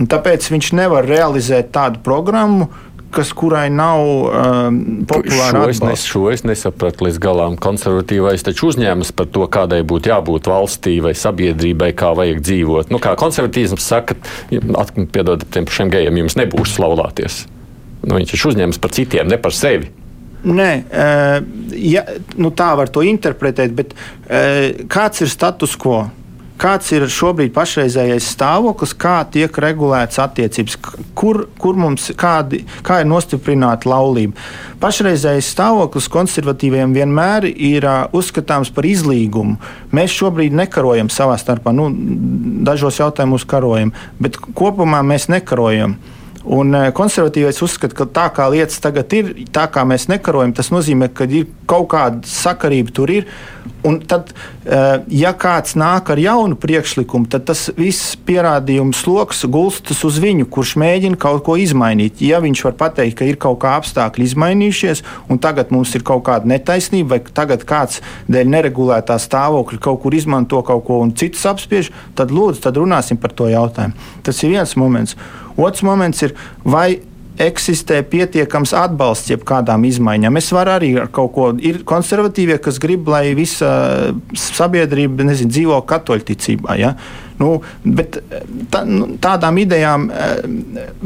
[0.00, 2.70] Un tāpēc viņš nevar realizēt tādu programmu,
[3.14, 7.56] kas, kurai nav um, populāra šo es, nes, šo es nesapratu līdz galam.
[7.60, 12.92] Konservatīvais taču uzņēmas par to, kādai būtu jābūt valstī vai sabiedrībai, kā vajag dzīvot.
[12.94, 14.18] Nu, kā konservatīvs saka,
[14.50, 17.42] piedodiet tiem pašiem gejiem, jums nebūs slaulāties.
[18.04, 19.90] Nu, viņš taču uzņēmas par citiem, ne par sevi.
[20.40, 20.70] Nē,
[21.84, 22.06] ja,
[22.40, 23.92] nu tā var to interpretēt, bet
[24.88, 26.06] kāds ir status quo?
[26.60, 30.76] Kāds ir šobrīd pašreizējais stāvoklis, kā tiek regulēts attiecības,
[31.18, 34.36] kur, kur mums kādi, kā ir nostiprināta laulība.
[34.80, 39.58] Pašreizējais stāvoklis konservatīviem vienmēr ir uh, uzskatāms par izlīgumu.
[39.96, 41.90] Mēs šobrīd nekarojam savā starpā, nu,
[42.66, 45.98] dažos jautājumos karojam, bet kopumā mēs nekarojam.
[46.40, 51.10] Un konservatīvais uzskata, ka tā kā lietas tagad ir, tā kā mēs nekarojam, tas nozīmē,
[51.12, 51.28] ka
[51.68, 53.26] kaut kāda sakarība tur ir.
[53.84, 54.32] Un tad,
[54.64, 60.48] eh, ja kāds nāk ar jaunu priekšlikumu, tad tas viss pierādījums sloks gulstas uz viņu,
[60.52, 62.20] kurš mēģina kaut ko izmainīt.
[62.20, 66.24] Ja viņš var pateikt, ka ir kaut kā apstākļi izmainījušies, un tagad mums ir kaut
[66.28, 71.46] kāda netaisnība, vai tagad kāds dēļ neregulētā stāvokļa kaut kur izmanto kaut ko un citus
[71.48, 73.96] apspiež, tad lūdzu, tad runāsim par to jautājumu.
[74.22, 75.16] Tas ir viens moments.
[75.56, 77.00] Otrs moments ir, vai
[77.40, 80.36] eksistē pietiekams atbalsts jebkādām izmaiņām.
[80.40, 81.48] Es varu arī ar kaut ko.
[81.64, 83.70] Ir konservatīvie, kas grib, lai visa
[84.36, 86.76] sabiedrība nezinu, dzīvo katoļticībā.
[86.80, 86.94] Ja?
[87.40, 87.54] Nu,
[88.72, 90.42] tā, nu, tādām idejām eh,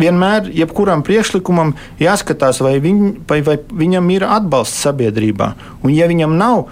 [0.01, 5.53] vienmēr, jebkuram priekšlikumam, jāskatās, vai, viņ, vai, vai viņam ir atbalsts sabiedrībā.
[5.85, 6.67] Un, ja viņam nav,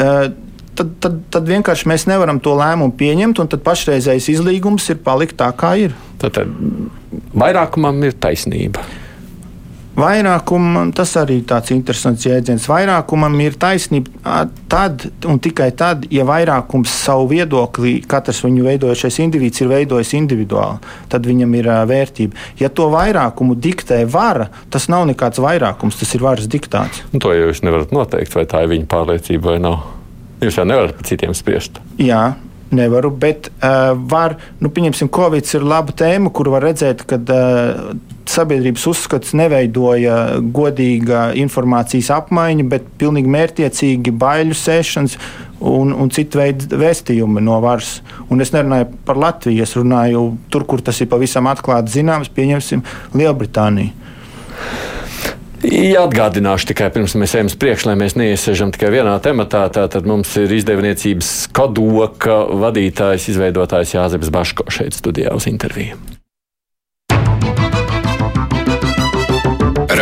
[0.00, 0.32] eh,
[0.78, 5.36] tad, tad, tad vienkārši mēs nevaram to lēmumu pieņemt, un tad pašreizējais izlīgums ir palikt
[5.44, 5.96] tā, kā ir.
[6.22, 7.00] Tad, tad
[7.38, 8.84] vairākumam ir taisnība.
[9.92, 12.64] Vairākumam tas arī ir tāds interesants jēdziens.
[12.70, 14.38] Vairākumam ir taisnība
[14.72, 20.80] tad un tikai tad, ja vairākums savu viedokli, katrs viņu veidojušais indivīds ir veidojis individuāli,
[21.12, 22.48] tad viņam ir uh, vērtība.
[22.62, 27.04] Ja to vairākumu diktē vara, tas nav nekāds vairākums, tas ir varas diktāts.
[27.12, 29.82] Nu, to jūs nevarat noteikt, vai tā ir viņa pārliecība vai nav.
[30.40, 31.82] Jūs jau nevarat par citiem spriest.
[32.00, 32.30] Jā,
[32.76, 37.92] nevaru, bet uh, var, nu, pieņemsim, Covid ir laba tēma, kur var redzēt, ka uh,
[38.28, 45.16] sabiedrības uzskats neveidoja godīga informācijas apmaiņa, bet pilnīgi mērķiecīgi baiļu sēšanas
[45.62, 48.00] un, un citu veidu vēstījumi no varas.
[48.30, 52.84] Un es nerunāju par Latviju, es runāju tur, kur tas ir pavisam atklāti zināms, pieņemsim
[53.18, 53.98] Lielbritāniju.
[55.62, 59.68] Atgādināšu tikai pirms mēs ejam uz priekšu, lai mēs neiesēžam tikai vienā tematā.
[59.70, 66.00] Tad mums ir izdevniecības kodoka vadītājs, izveidotājs Jāzeps Baško šeit studijā uz interviju.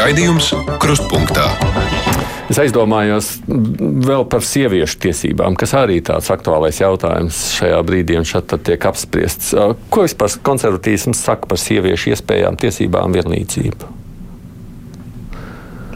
[0.00, 1.44] Raidījums Krustpunktā.
[2.50, 8.56] Es aizdomājos vēl par sieviešu tiesībām, kas arī tāds aktuālais jautājums šajā brīdī un šeit
[8.64, 9.52] tiek apspriests.
[9.92, 13.99] Ko vispār konservatīvs saka par sieviešu iespējām, tiesībām, vienlīdzību?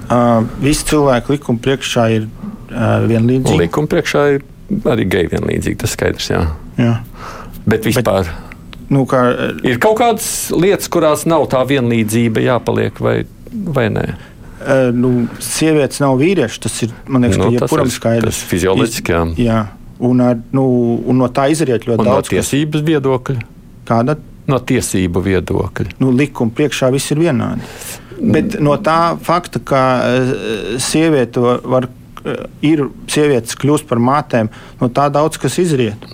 [0.05, 3.61] Uh, visi cilvēki likuma priekšā ir uh, vienlīdzīgi.
[3.63, 4.43] Likuma priekšā ir
[4.91, 6.29] arī geji vienlīdzīgi, tas skaidrs.
[6.33, 6.43] Jā.
[6.81, 6.97] Jā.
[7.65, 8.29] Bet vispār.
[8.29, 9.23] Bet, nu, kā,
[9.65, 13.17] ir kaut kādas lietas, kurās nav tā vienlīdzība jāpaliek, vai,
[13.51, 14.05] vai nē?
[14.65, 15.15] Uh, nu,
[15.45, 16.61] sievietes nav vīrieši.
[16.67, 18.29] Tas ir liekas, nu, jebkuram skaidrs.
[18.29, 19.17] Tas fizioloģiski.
[19.17, 19.25] Jā.
[19.41, 19.59] jā.
[20.05, 20.69] Un, ar, nu,
[21.09, 22.29] un no tā izriet ļoti un daudz.
[22.29, 22.89] No tiesības kas...
[22.93, 23.51] viedokļa.
[23.89, 24.17] Kāda?
[24.51, 25.97] No tiesību viedokļa.
[26.03, 27.65] Nu, likuma priekšā viss ir vienādi.
[28.19, 30.35] Bet no tā fakta, ka eh,
[30.83, 31.89] sieviete var,
[32.25, 34.51] eh, ir sievietes kļūst par mātēm,
[34.81, 36.07] no tā daudz kas izriet.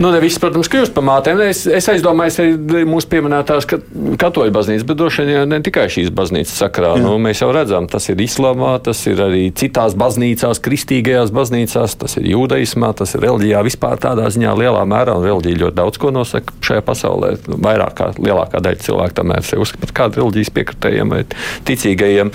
[0.00, 1.40] Nu, ne viss, protams, kļūst par mātēm.
[1.46, 3.78] Es, es aizdomājos arī mūsu pieminētās ka
[4.20, 6.94] katoļu baznīcas, bet droši vien ne tikai šīs baznīcas sakrā.
[6.96, 7.02] Jā.
[7.04, 12.16] Nu, mēs jau redzam, tas ir islāmā, tas ir arī citās baznīcās, kristīgajās baznīcās, tas
[12.20, 15.16] ir jūdaismā, tas ir reliģijā vispār tādā ziņā lielā mērā.
[15.18, 17.34] Un reliģija ļoti daudz ko nosaka šajā pasaulē.
[17.52, 21.22] Vairāk kā lielākā daļa cilvēku tomēr sevi uzskata par kādu reliģijas piekritējiem vai
[21.68, 22.32] ticīgajiem.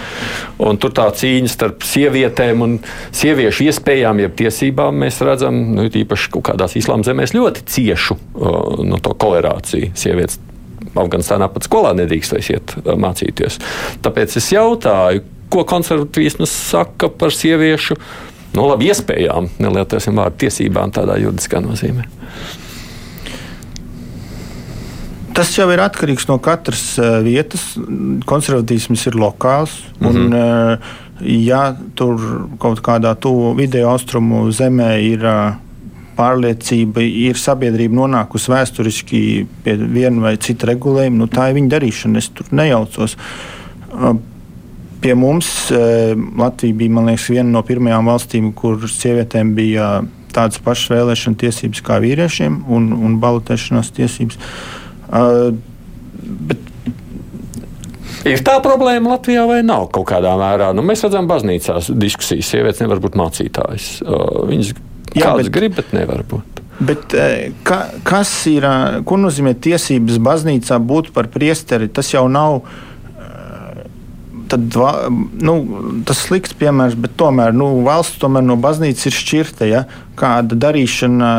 [0.68, 2.78] Un tur tā cīņa starp sievietēm un
[3.16, 8.84] sieviešu iespējām, jeb tiesībām mēs redzam, nu, īpaši kaut kādās islāma zemēs ļoti ciešu uh,
[8.88, 9.94] no to kolerāciju.
[9.98, 10.42] Sievietes
[10.98, 13.60] Afganistānā pat skolā nedrīkstēs iet uh, mācīties.
[14.06, 17.96] Tāpēc es jautāju, ko konservatīvisms saka par sieviešu
[18.58, 22.08] nu, labi, iespējām, nelietosim vārdu tiesībām tādā juridiskā nozīmē.
[25.38, 27.76] Tas jau ir atkarīgs no katras uh, vietas.
[28.26, 29.76] Konservatīvisms ir lokāls.
[30.00, 30.16] Mm -hmm.
[30.16, 32.18] un, uh, ja tur
[32.62, 35.54] kaut kādā tuvu video austrumu zemē ir uh,
[36.18, 39.22] pārliecība ir sabiedrība nonākusi vēsturiski
[39.66, 42.24] pie viena vai cita regulējuma, nu, tā ir viņa darīšana.
[42.24, 43.18] Es tur nejaucos.
[45.02, 49.92] Pie mums Latvija bija liekas, viena no pirmajām valstīm, kur sievietēm bija
[50.34, 54.40] tādas pašas vēlēšana tiesības kā vīriešiem un, un balotēšanās tiesības.
[55.08, 55.54] Uh,
[56.50, 56.66] bet
[58.28, 60.72] Ir tā problēma Latvijā vai nav kaut kādā mērā?
[60.76, 63.88] Nu, mēs redzam, baznīcās diskusijas, sievietes nevar būt mācītājas.
[64.50, 64.74] Viņas
[65.18, 66.62] Jā, kādas bet, grib, bet nevar būt.
[66.78, 67.16] Bet,
[67.66, 68.68] ka, kas ir,
[69.08, 71.90] ko nozīmē tiesības baznīcā būt par priesteri?
[71.90, 72.62] Tas jau nav
[74.50, 74.76] tad,
[75.44, 75.56] nu,
[76.08, 79.68] tas slikts piemērs, bet tomēr nu, valsts tomēr no baznīcas ir šķirta.
[79.68, 79.84] Ja?
[80.18, 81.30] Kāda darīšana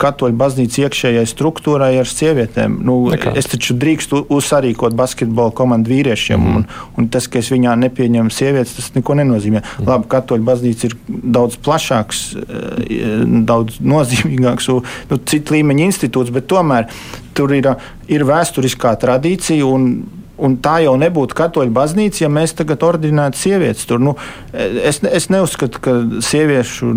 [0.00, 2.76] katoļu baznīcas iekšējai struktūrai ar sievietēm?
[2.86, 3.32] Nu, Nekā.
[3.38, 6.60] es taču drīkstu uzsarīkot basketbola komandu vīriešiem, mm.
[6.60, 6.68] un,
[7.00, 9.64] un tas, ka es viņā nepieņemu sievietes, tas neko nenozīmē.
[9.64, 9.90] Mm.
[9.90, 14.70] Labi, katoļu baznīca ir daudz plašāks, eh, daudz nozīmīgāks,
[15.10, 16.86] nu, citu līmeņa institūts, bet tomēr
[17.34, 17.72] tur ir,
[18.10, 19.66] ir vēsturiskā tradīcija.
[19.66, 24.00] Un, Un tā jau nebūtu katoļu baznīca, ja mēs tagad ordinētu sievietes tur.
[24.02, 24.16] Nu,
[24.52, 26.94] es, es neuzskatu, ka sieviešu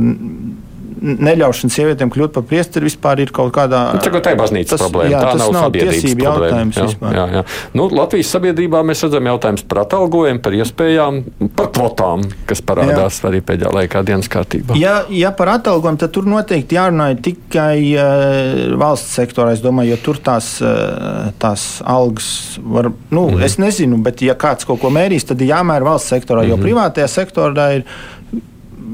[1.04, 3.82] neļaušana sievietēm kļūt par priesteri vispār ir kaut kādā.
[3.98, 5.12] Nu, tā ir baznīcas tas, problēma.
[5.12, 6.80] Jā, tā nav, nav tiesība jautājums.
[6.80, 7.18] Jā, vispār.
[7.18, 7.44] jā, jā.
[7.76, 11.20] Nu, Latvijas sabiedrībā mēs redzam jautājums par atalgojumu, par iespējām,
[11.58, 13.30] par kvotām, kas parādās jā.
[13.30, 14.78] arī pēdējā laikā dienas kārtībā.
[14.80, 20.24] Ja, ja par atalgojumu, tad tur noteikti jārunā tikai uh, valsts sektorā, domāju, jo tur
[20.24, 22.32] tās, uh, tās algas
[22.64, 26.14] var, nu, mm es nezinu, bet ja kāds kaut ko mērīs, tad ir jāmēra valsts
[26.14, 26.50] sektorā, mm -hmm.
[26.50, 26.64] jo mhm.
[26.64, 27.84] privātajā sektorā ir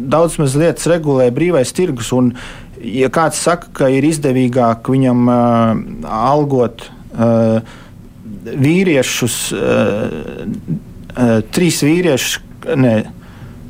[0.09, 2.11] daudz maz lietas regulē brīvais tirgus.
[2.15, 2.33] Un,
[2.79, 5.37] ja kāds saka, ka ir izdevīgāk viņam uh,
[6.09, 7.61] algot uh,
[8.49, 10.43] vīriešus, uh,
[11.13, 12.39] uh, trīs vīriešus,
[12.79, 12.95] ne,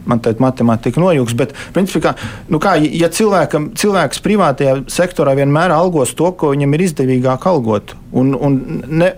[0.09, 2.15] man tāda matemātika nojūgs, bet principā,
[2.49, 7.93] nu kā, ja cilvēkam, cilvēks privātajā sektorā vienmēr algos to, ko viņam ir izdevīgāk algot,
[8.17, 8.57] un, un
[8.89, 9.11] ne,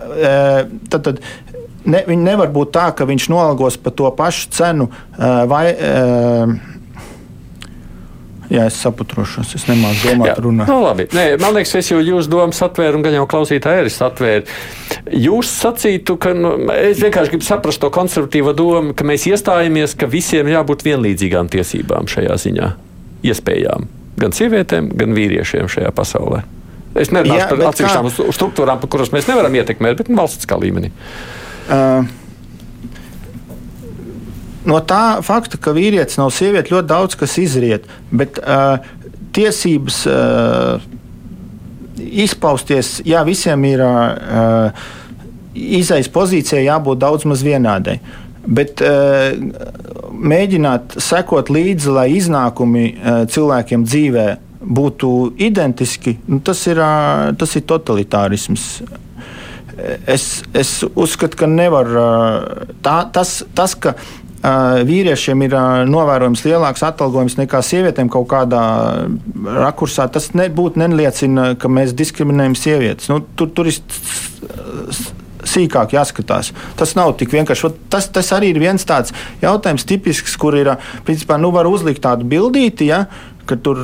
[0.92, 1.22] tad, tad
[1.88, 4.90] ne, nevar būt tā, ka viņš noalgos par to pašu cenu
[5.48, 5.64] vai
[8.52, 10.68] Jā, es saprotošos, es nemāku domāt, runāt.
[10.68, 11.06] Nu, labi.
[11.16, 14.56] Nē, man liekas, es jau jūsu domas atvēru, un gan jau klausītāji arī atvēru.
[15.24, 20.10] Jūs sacītu, ka nu, es vienkārši gribu saprast to konservatīvo domu, ka mēs iestājamies, ka
[20.12, 22.70] visiem jābūt vienlīdzīgām tiesībām šajā ziņā,
[23.32, 23.88] iespējām.
[24.20, 26.44] Gan sievietēm, gan vīriešiem šajā pasaulē.
[26.92, 28.32] Es nerunāšu par atsevišķām kā...
[28.36, 30.92] struktūrām, par kuras mēs nevaram ietekmēt, bet valsts kā līmenī.
[31.72, 32.04] Uh
[34.68, 37.86] no tā fakta, ka vīrietis nav sieviete, ļoti daudz kas izriet.
[38.10, 38.82] Bet uh,
[39.36, 40.82] tiesības uh,
[42.02, 44.84] izpausties, jā, visiem ir uh,
[45.54, 47.98] izaisa pozīcija jābūt daudz maz vienādai.
[48.42, 49.34] Bet uh,
[50.12, 54.26] mēģināt sekot līdzi, lai iznākumi uh, cilvēkiem dzīvē
[54.62, 58.66] būtu identiski, nu, tas, ir, uh, tas ir totalitārisms.
[60.06, 61.88] Es, es uzskatu, ka nevar.
[62.84, 63.94] Tā, tas, tas, ka
[64.42, 68.62] vīriešiem ir novērojams lielāks atalgojums nekā sievietēm kaut kādā
[69.46, 73.10] rakursā, tas nebūtu neliecina, ka mēs diskriminējam sievietes.
[73.12, 73.78] Nu, tur, tur ir
[75.52, 76.52] sīkāk jāskatās.
[76.78, 77.72] Tas nav tik vienkārši.
[77.92, 80.74] Tas, tas arī ir viens tāds jautājums, tipisks, kur ir
[81.06, 82.90] principā nu, var uzlikt tādu bildīti.
[82.92, 83.04] Ja,
[83.48, 83.78] ka tur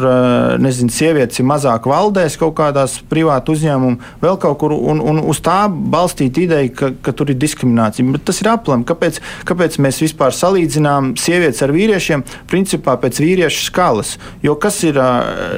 [0.62, 5.40] nezinu, sievietes ir mazāk valdēs kaut kādās privātu uzņēmumā, vēl kaut kur, un, un uz
[5.44, 8.06] tā balstīt ideju, ka, ka tur ir diskriminācija.
[8.14, 8.86] Bet tas ir aplami.
[8.88, 12.24] Kāpēc, kāpēc mēs vispār salīdzinām sievietes ar vīriešiem?
[12.50, 14.16] Principā pēc vīriešu skalas.
[14.44, 15.00] Jo kas ir,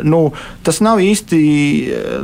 [0.06, 0.22] nu,
[0.66, 1.40] tas nav īsti,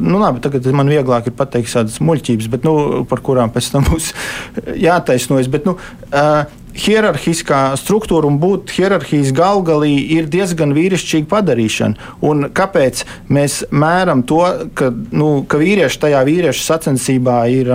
[0.05, 3.89] nu, labi, tagad man vieglāk ir pateikt tādas muļķības, bet, nu, par kurām pēc tam
[3.89, 4.13] būs
[4.87, 5.51] jātaisnojas.
[5.53, 5.77] Bet, nu,
[6.13, 12.13] uh, hierarhiskā struktūra un būt hierarhijas galgalī ir diezgan vīrišķīga padarīšana.
[12.27, 13.03] Un kāpēc
[13.33, 14.43] mēs mēram to,
[14.79, 17.73] ka, nu, ka vīrieši tajā vīriešu sacensībā ir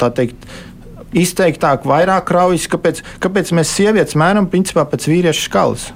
[0.00, 0.50] tā teikt.
[1.10, 5.88] Izteiktāk, vairāk kraujas, kāpēc, kāpēc mēs sievietes mēram principā pēc vīriešu skalas.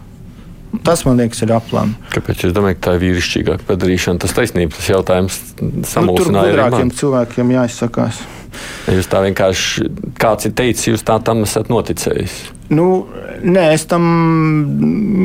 [0.83, 1.95] Tas man liekas, ir aplami.
[2.11, 2.49] Kāpēc?
[2.49, 4.23] Es domāju, ka tā ir vīrišķīgāka padarīšana.
[4.25, 6.09] Tas taisnība, tas jautājums samulsināja.
[6.09, 8.19] Nu, tur gudrākiem cilvēkiem jāizsakās.
[8.93, 9.89] Jūs tā vienkārši,
[10.21, 12.37] kāds ir teicis, jūs tā tam esat noticējis?
[12.75, 13.07] Nu,
[13.45, 14.05] nē, es tam.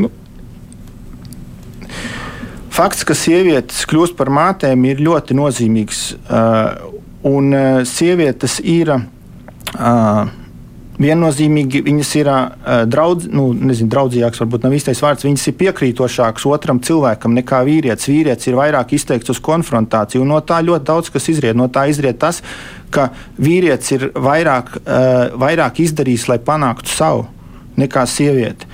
[0.05, 0.11] Nu,
[2.79, 6.03] fakts, ka sievietes kļūst par mātēm, ir ļoti nozīmīgs.
[6.25, 8.95] Uh, un uh, sievietes ir.
[9.77, 10.35] Uh,
[10.99, 15.25] viennozīmīgi viņas ir uh, draudz, nu, nezinu, draudzīgākas, varbūt nav īstais vārds.
[15.27, 18.09] Viņas ir piekrītošākas otram cilvēkam nekā vīrietis.
[18.11, 21.57] Vīrietis ir vairāk izteikts uz konfrontāciju, un no tā ļoti daudz kas izriet.
[21.59, 22.43] No tā izriet tas,
[22.93, 23.09] ka
[23.39, 27.27] vīrietis ir vairāk, uh, vairāk izdarījis, lai panāktu savu,
[27.79, 28.67] nekā sieviete.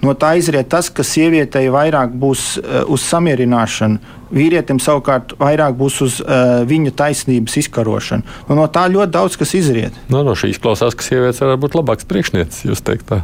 [0.00, 4.00] No tā izriet tas, ka sievietei vairāk būs uh, uz samierināšanu,
[4.32, 8.38] vīrietim savukārt vairāk būs uz uh, viņa taisnības izkarošanu.
[8.48, 9.96] Nu, no tā ļoti daudz kas izriet.
[10.08, 13.20] No, no šī izklausās, ka sievietes varētu būt labāks priekšniecis, jūs teikt tā.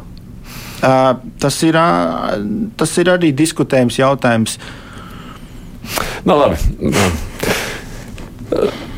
[0.76, 2.36] Uh, tas, ir, uh,
[2.76, 4.58] tas ir arī diskutējums jautājums.
[6.26, 6.58] No, nu, labi.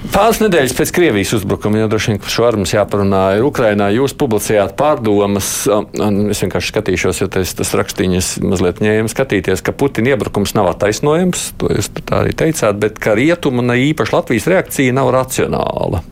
[0.09, 3.91] Pāris nedēļas pēc Krievijas uzbrukuma, jau droši vien par šo arī mums jāparunā, ir Ukrainā.
[3.93, 9.75] Jūs publicējāt pārdomas, un es vienkārši skatīšos, jo tas, tas rakstīņas mazliet ņēma skatīties, ka
[9.77, 14.49] Putina iebrukums nav attaisnojams, to jūs tā arī teicāt, bet ka rietumu un īpaši Latvijas
[14.51, 16.03] reakcija nav racionāla.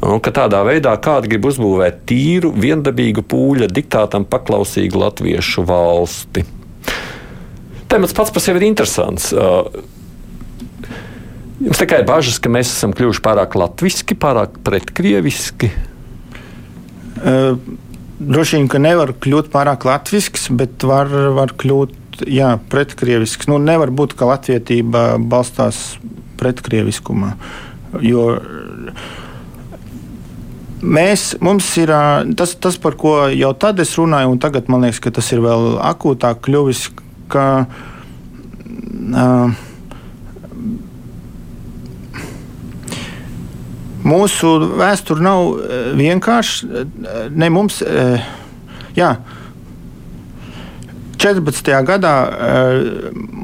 [0.00, 6.44] Un ka tādā veidā kāds grib uzbūvēt tīru, viendabīgu pūļa diktātam paklausīgu latviešu valsti.
[7.90, 9.32] Temats pats par sevi ir interesants.
[11.60, 15.68] Jums tikai bažas, ka mēs esam kļuvuši pārāk latviski, pārāk pretkrieviski.
[17.20, 17.58] Uh,
[18.20, 23.48] droši vien, ka nevar kļūt pārāk latvisks, bet var, var kļūt jā, pretkrievisks.
[23.50, 25.98] Nu, nevar būt, ka latvietība balstās
[26.40, 27.34] pretkrieviskumā.
[28.04, 28.38] Jo
[30.80, 31.92] mēs, mums ir
[32.40, 35.44] tas, tas, par ko jau tad es runāju, un tagad man liekas, ka tas ir
[35.44, 36.86] vēl akūtāk kļuvis.
[37.30, 37.46] Ka,
[39.12, 39.66] uh,
[44.06, 46.86] Mūsu vēsture nav eh, vienkārša.
[47.36, 48.24] Ne mums, eh,
[48.96, 49.14] jā,
[51.20, 51.66] 14.
[51.84, 52.14] gadā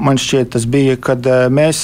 [0.01, 1.81] man šķiet, tas bija, kad mēs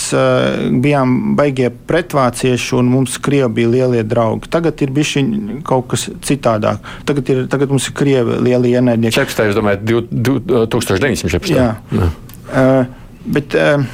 [0.81, 4.49] bijām beigie pretvācieši un mums krievi bija lielie draugi.
[4.49, 5.13] Tagad ir bijis
[5.69, 6.81] kaut kas citādāk.
[7.05, 9.13] Tagad, ir, tagad mums ir krievi lielie ienaidnieki.
[9.19, 9.53] 14.
[9.53, 11.53] es domāju, 1914.
[11.53, 11.75] Jā.
[11.93, 12.09] Jā.
[12.49, 13.85] Uh, bet, uh,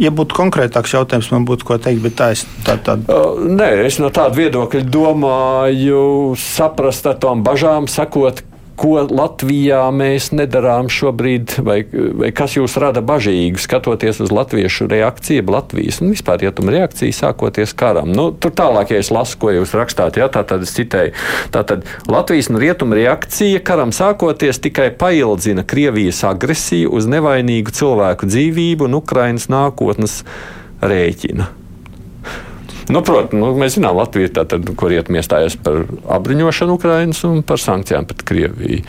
[0.00, 3.06] Ja būtu konkrētāks jautājums, man būtu ko teikt, bet tā ir tā, tāda.
[3.06, 6.00] Uh, nē, es no tāda viedokļa domāju,
[6.40, 8.42] saprast ar tām bažām, sakot,
[8.78, 11.78] ko Latvijā mēs nedarām šobrīd, vai,
[12.20, 17.74] vai kas jūs rada bažīgi, skatoties uz latviešu reakciju, Latvijas un vispār rietumu reakciju, sākoties
[17.78, 18.10] karam.
[18.14, 21.14] Nu, tur tālāk, ja es lasu, ko jūs rakstāt, jā, tā tad es citēju.
[21.54, 28.88] Tātad Latvijas un rietumu reakcija karam sākoties tikai paildzina Krievijas agresiju uz nevainīgu cilvēku dzīvību
[28.88, 30.22] un Ukrainas nākotnes
[30.84, 31.63] rēķina.
[32.92, 34.44] Nu, Protams, nu, mēs zinām, Latvija ir tā,
[34.76, 35.84] kur rietumie iestājas par
[36.18, 38.82] apbruņošanu Ukrainas un par sankcijām pret Krieviju.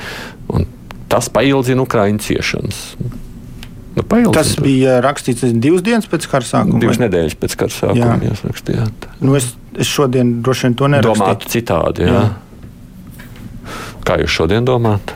[0.51, 0.67] Un
[1.11, 2.81] tas paildzina Ukraiņu ciešanas.
[2.99, 4.31] Nu.
[4.35, 6.81] Tas bija rakstīts divas dienas pēc kara sākuma.
[6.83, 9.07] Divas nedēļas pēc kara sākuma jūs rakstījāt.
[9.23, 11.21] Nu, es, es šodien droši vien to nerakstīju.
[11.21, 12.25] Domātu citādi, jā.
[12.25, 13.71] jā.
[14.05, 15.15] Kā jūs šodien domājat?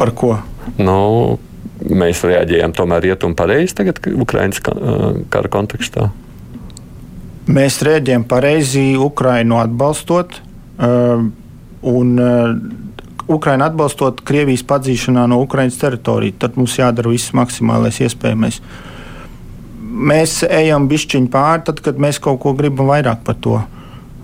[0.00, 0.32] Par ko?
[0.80, 0.96] Nu,
[1.92, 6.08] mēs reaģējam tomēr rietumu pareizi tagad Ukraiņas kara kontekstā.
[7.50, 10.36] Mēs rēģējam pareizi Ukrainu atbalstot.
[10.78, 11.24] Uh,
[11.82, 12.54] un, uh,
[13.32, 18.60] Ukraiņu atbalstot Krievijas padzīšanā no Ukraiņas teritorijas, tad mums jādara viss maksimālais iespējamais.
[19.82, 23.58] Mēs ejam bišķiņu pāri, tad, kad mēs kaut ko gribam vairāk par to.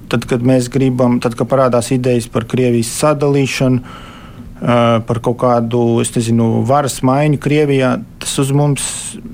[0.08, 5.84] Tad, kad mēs gribam, tad, kad parādās idejas par Krievijas sadalīšanu, uh, par kaut kādu
[6.06, 8.88] nezinu, varas maiņu Krievijā, tas mums,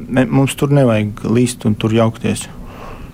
[0.08, 2.48] mums tur nevajag līst un tur jaukties.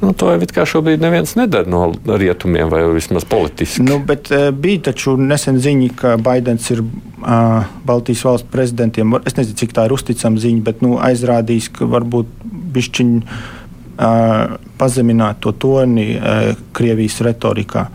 [0.00, 3.84] Nu, to jau kā šobrīd neviens nedara no rietumiem, vai vismaz politiski.
[3.84, 9.18] Nu, bet uh, bija taču nesen ziņa, ka Baidens ir uh, Baltijas valstu prezidentiem.
[9.28, 12.32] Es nezinu, cik tā ir uzticama ziņa, bet nu, aizrādījis, ka varbūt
[12.76, 17.90] bišķiņi uh, pazemināt to toni uh, Krievijas retorikā.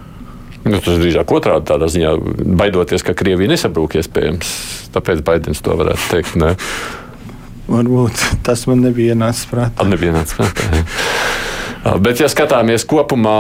[0.65, 2.13] Nu, tas drīzāk otrādi tādā ziņā,
[2.57, 4.53] baidoties, ka Krievija nesabrūk iespējams.
[4.93, 6.37] Tāpēc Baidens to varētu teikt.
[6.41, 6.53] Ne?
[7.69, 9.85] Varbūt tas man nebija ienācis prātā.
[9.89, 10.85] Nebija ienācis prātā.
[11.86, 13.39] Bet, ja skatāmies kopumā,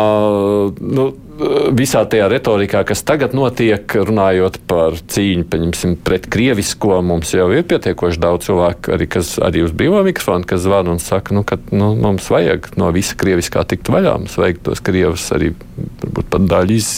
[0.77, 1.05] nu,
[1.75, 8.21] visā tajā retorikā, kas tagad notiek, runājot par cīņu pret krievisko, mums jau ir pietiekoši
[8.21, 11.95] daudz cilvēku, arī, kas arī uz brīvā mikrofona, kas zvana un saka, nu, ka nu,
[11.97, 14.13] mums vajag no visa krieviskā tikt vaļā.
[14.21, 15.55] Mums vajag tos krievus arī
[16.03, 16.91] varbūt pat daļu iz,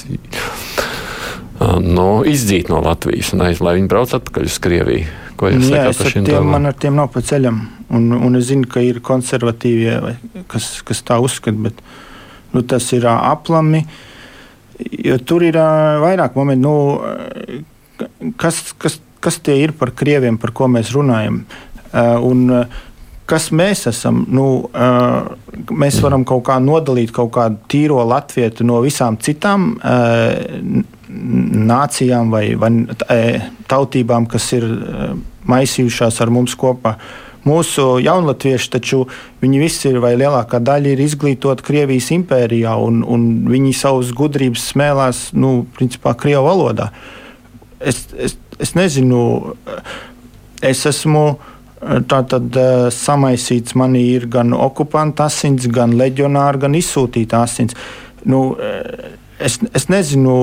[1.81, 5.07] nu, izdzīt no Latvijas un aiz, lai viņi brauc atpakaļ uz Krieviju.
[5.37, 6.51] Ko jūs sakāt par šiem tiem?
[6.53, 7.61] Man ar tiem nav pa ceļam.
[7.97, 9.95] Un, un es zinu, ka ir konservatīvie,
[10.51, 11.79] kas, kas tā uzskata, bet
[12.53, 13.85] nu, tas ir aplami.
[15.29, 15.57] Tur ir
[16.03, 21.41] vairāk momentu, nu, kas, kas, kas tie ir par krieviem, par ko mēs runājam.
[22.27, 22.49] Un,
[23.27, 24.23] kas mēs esam?
[24.31, 24.47] Nu,
[25.71, 29.73] mēs varam kaut kā nodalīt kaut kādu tīro latviešu no visām citām
[31.07, 32.71] nācijām vai, vai
[33.71, 34.67] tautībām, kas ir
[35.47, 36.97] maisījušās ar mums kopā.
[37.47, 39.05] Mūsu jaunatvieši taču
[39.39, 44.65] viņi visi ir, vai lielākā daļa ir izglītoti Krievijas impērijā, un, un viņi savus gudrības
[44.73, 46.89] smēlās, nu, principā, Krievijas valodā.
[47.79, 49.21] Es, es, es nezinu,
[50.65, 51.23] es esmu
[51.81, 52.57] tātad
[52.93, 57.77] samaisīts, man ir gan okupanta asins, gan leģionāra, gan izsūtīta asins.
[58.27, 58.57] Nu,
[59.39, 60.35] es, es nezinu,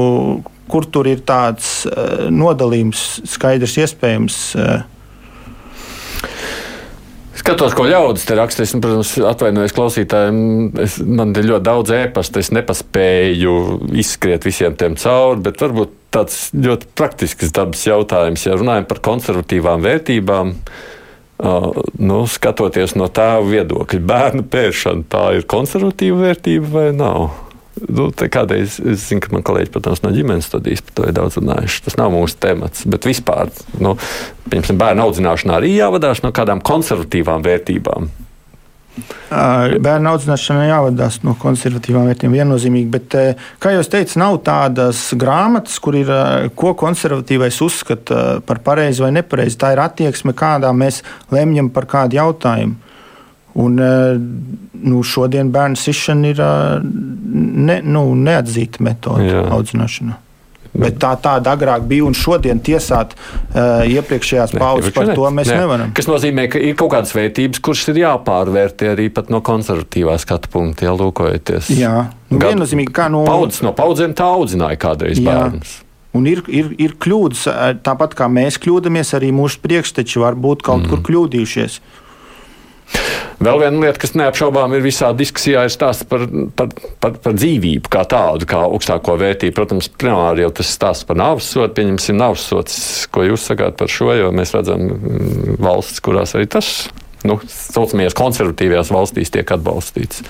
[0.70, 1.84] kur tur ir tāds
[2.32, 4.40] nodalījums skaidrs, iespējams.
[7.34, 8.62] Skatos, ko ļaudis te raksta.
[8.64, 10.38] Es, protams, atvainojos klausītājiem.
[10.80, 12.40] Es, man ir ļoti daudz ēpastu.
[12.40, 13.56] Es nepaspēju
[14.00, 18.46] izskriet visiem tiem cauri, bet varbūt tāds ļoti praktisks dabas jautājums.
[18.46, 20.93] Ja runājam par konservatīvām vērtībām, uh,
[21.38, 27.32] nu, skatoties no tā viedokļa, bērnu pēršana tā ir konservatīva vērtība vai nav?
[27.90, 31.40] Nu, kādreiz es zinu, ka man kolēģi protams, no ģimenes studijas par to ir daudz
[31.40, 31.80] runājuši.
[31.88, 33.50] Tas nav mūsu temats, bet vispār
[33.82, 33.96] nu,
[34.46, 38.06] bērnu audzināšanā arī jāvadās no kādām konservatīvām vērtībām.
[38.94, 43.16] Bērnu audzināšanai jāvadās no konservatīvām vērtībām viennozīmīgi, bet,
[43.62, 46.12] kā jau teicu, nav tādas grāmatas, kur ir
[46.54, 49.58] ko konservatīvais uzskata par pareizi vai nepareizi.
[49.58, 51.02] Tā ir attieksme, kādā mēs
[51.34, 52.78] lemjam par kādu jautājumu.
[53.64, 60.23] Un, nu, šodien bērnu sišana ir ne, nu, neatzīta metode audzināšanā.
[60.74, 65.60] Bet tā tāda agrāk bija, un šodien tiesāt uh, iepriekšējās paudzes par to mēs ne.
[65.62, 65.92] nevaram.
[65.94, 70.88] Tas nozīmē, ka ir kaut kādas vērtības, kuras ir jāpārvērtē arī no konservatīvā skatu punkta,
[70.88, 71.70] ja lūkojaties.
[71.78, 71.94] Jā,
[72.32, 75.30] nu, viennozīmīgi kā no paudzes no paudzēm tā audzināja kādreiz jā.
[75.30, 75.78] bērnus.
[76.14, 77.46] Un ir, ir, ir kļūdas,
[77.86, 80.90] tāpat kā mēs kļūdāmies, arī mūsu priekšteči var būt kaut mm.
[80.90, 81.80] kur kļūdījušies.
[83.42, 86.26] Vēl viena lieta, kas neapšaubām ir visā diskusijā, ir stāsts par,
[86.56, 86.70] par,
[87.02, 89.54] par, par dzīvību kā tādu, kā augstāko vērtību.
[89.56, 92.76] Protams, primāri jau tas stāsts par nāves sodu, pieņemsim nāves sods,
[93.14, 96.70] ko jūs sakāt par šo, jo mēs redzam mm, valsts, kurās arī tas,
[97.26, 100.22] nu, saucamajās konservatīvajās valstīs tiek atbalstīts.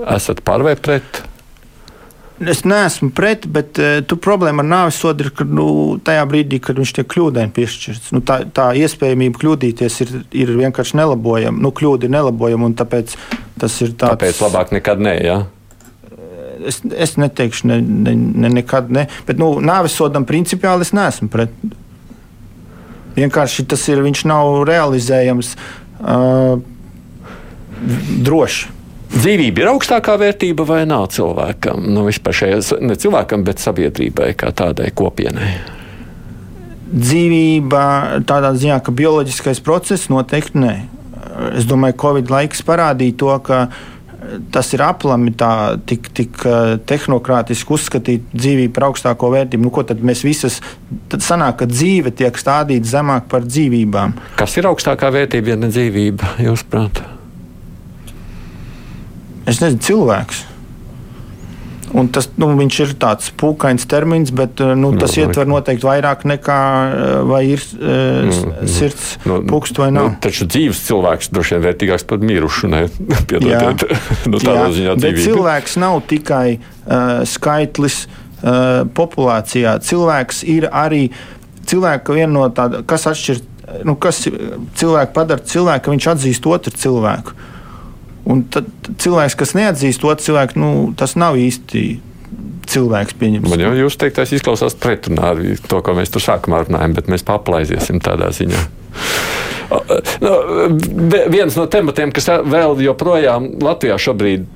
[0.00, 1.24] Esat par vai pret?
[2.40, 6.56] Es neesmu pret, bet uh, tu problēma ar nāves sodu ir, ka nu, tajā brīdī,
[6.64, 10.14] kad viņš tiek kļūdaini piešķirts, nu, tā, tā iespējamība kļūdīties ir,
[10.44, 11.60] ir vienkārši nelabojama.
[11.60, 13.12] Nu, kļūda ir nelabojama, un tāpēc
[13.60, 14.16] tas ir tāds.
[14.16, 15.36] Tāpēc labāk nekad nē, jā.
[16.64, 19.04] Es, es neteikšu, ne, ne, ne, nekad ne.
[19.28, 21.52] Bet nu, nāves sodam principiāli es neesmu pret.
[23.20, 25.54] Vienkārši tas ir, viņš nav realizējams
[26.00, 26.56] uh,
[28.24, 28.79] droši.
[29.10, 31.82] Dzīvība ir augstākā vērtība vai nav cilvēkam?
[31.90, 35.50] Nu, vispār šajā, ne cilvēkam, bet sabiedrībai kā tādai kopienai.
[36.90, 37.82] Dzīvība
[38.26, 40.74] tādā ziņā, ka bioloģiskais process noteikti nē.
[41.58, 43.60] Es domāju, ka Covid laiks parādīja to, ka
[44.54, 45.52] tas ir aplami tā,
[45.88, 49.66] tik, tik eh, tehnokrātiski uzskatīt dzīvību par augstāko vērtību.
[49.66, 50.60] Nu, ko tad mēs visas,
[51.10, 54.18] tad sanāk, ka dzīve tiek stādīta zemāk par dzīvībām.
[54.38, 57.02] Kas ir augstākā vērtība, ja ne dzīvība, jūsuprāt?
[59.50, 60.46] Es nezinu, cilvēks.
[61.90, 66.58] Un tas nu, ir tāds pūkains termins, bet nu, tas no, ietver noteikti vairāk nekā
[67.26, 70.12] vai ir mm, sirds no, puksts vai nav.
[70.12, 72.70] Nu, taču dzīves cilvēks droši vien vērtīgāks par mirušu.
[73.30, 73.86] Piedodiet,
[74.30, 75.26] nu, tādā jā, ziņā dzīvība.
[75.26, 79.74] Cilvēks nav tikai uh, skaitlis uh, populācijā.
[79.82, 81.08] Cilvēks ir arī
[81.70, 83.42] cilvēka viena no tādām, kas atšķir,
[83.88, 84.22] nu, kas
[84.78, 87.34] cilvēku padara cilvēku, ka viņš atzīst otru cilvēku.
[88.28, 88.68] Un tad
[89.00, 91.84] cilvēks, kas neatzīst otru cilvēku, nu, tas nav īsti
[92.70, 93.16] cilvēks.
[93.20, 93.48] Pieņems.
[93.50, 97.26] Man jau jūs teiktais izklausās pretrunā ar to, ko mēs tur sākumā runājam, bet mēs
[97.26, 98.62] paplaiziesim tādā ziņā.
[100.20, 100.32] Nu,
[101.30, 104.48] viens no tematiem, kas vēl joprojām Latvijā šobrīd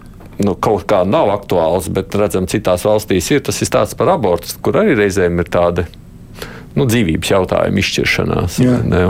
[0.43, 4.57] nu, kaut kā nav aktuāls, bet redzam, citās valstīs ir tas ir tāds par abortu,
[4.65, 5.87] kur arī reizēm ir tāda.
[6.75, 8.59] Nu, dzīvības jautājuma izšķiršanās.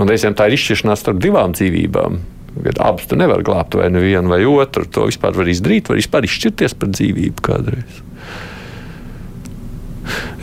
[0.05, 2.19] Reizēm tā ir izšķiršanās starp divām dzīvībām.
[2.55, 4.87] Kad abus tu nevari glābt, vai vienu vai otru.
[4.95, 8.03] To vispār var izdarīt, var vispār izšķirties par dzīvību kādreiz.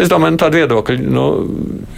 [0.01, 1.24] Es domāju, nu, tāda viedokļa, nu,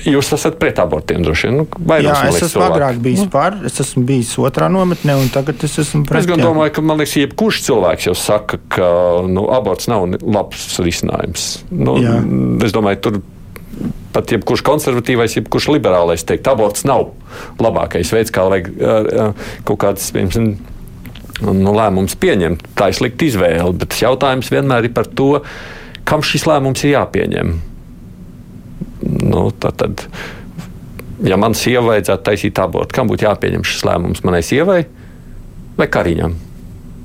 [0.03, 1.61] jūs esat pret abortiem droši vien.
[1.61, 1.66] Nu,
[2.03, 2.76] jā, es esmu cilvēku.
[2.76, 3.30] agrāk bijis nu.
[3.32, 6.24] par, es esmu bijis otrā nometnē, un tagad es esmu pret.
[6.24, 8.89] Es gan domāju, ka man liekas, jebkurš cilvēks jau saka, ka
[9.30, 11.47] nu, aborts nav labs risinājums.
[11.72, 12.18] Nu, jā.
[12.68, 13.22] es domāju, tur
[14.14, 17.11] pat jebkurš konservatīvais, jebkurš liberālais teikt, aborts nav
[17.61, 18.70] labākais veids, kā vajag
[19.68, 20.53] kaut kādas, piemēram,
[21.41, 22.68] nu, lēmumus pieņemt.
[22.78, 25.32] Tā ir slikta izvēle, bet jautājums vienmēr ir par to,
[26.07, 27.55] kam šis lēmums ir jāpieņem.
[29.28, 30.05] Nu, tad, tad,
[31.26, 34.24] ja man sieva vajadzētu taisīt abortu, kam būtu jāpieņem šis lēmums?
[34.28, 34.84] Manai sievai
[35.80, 36.38] vai kariņam?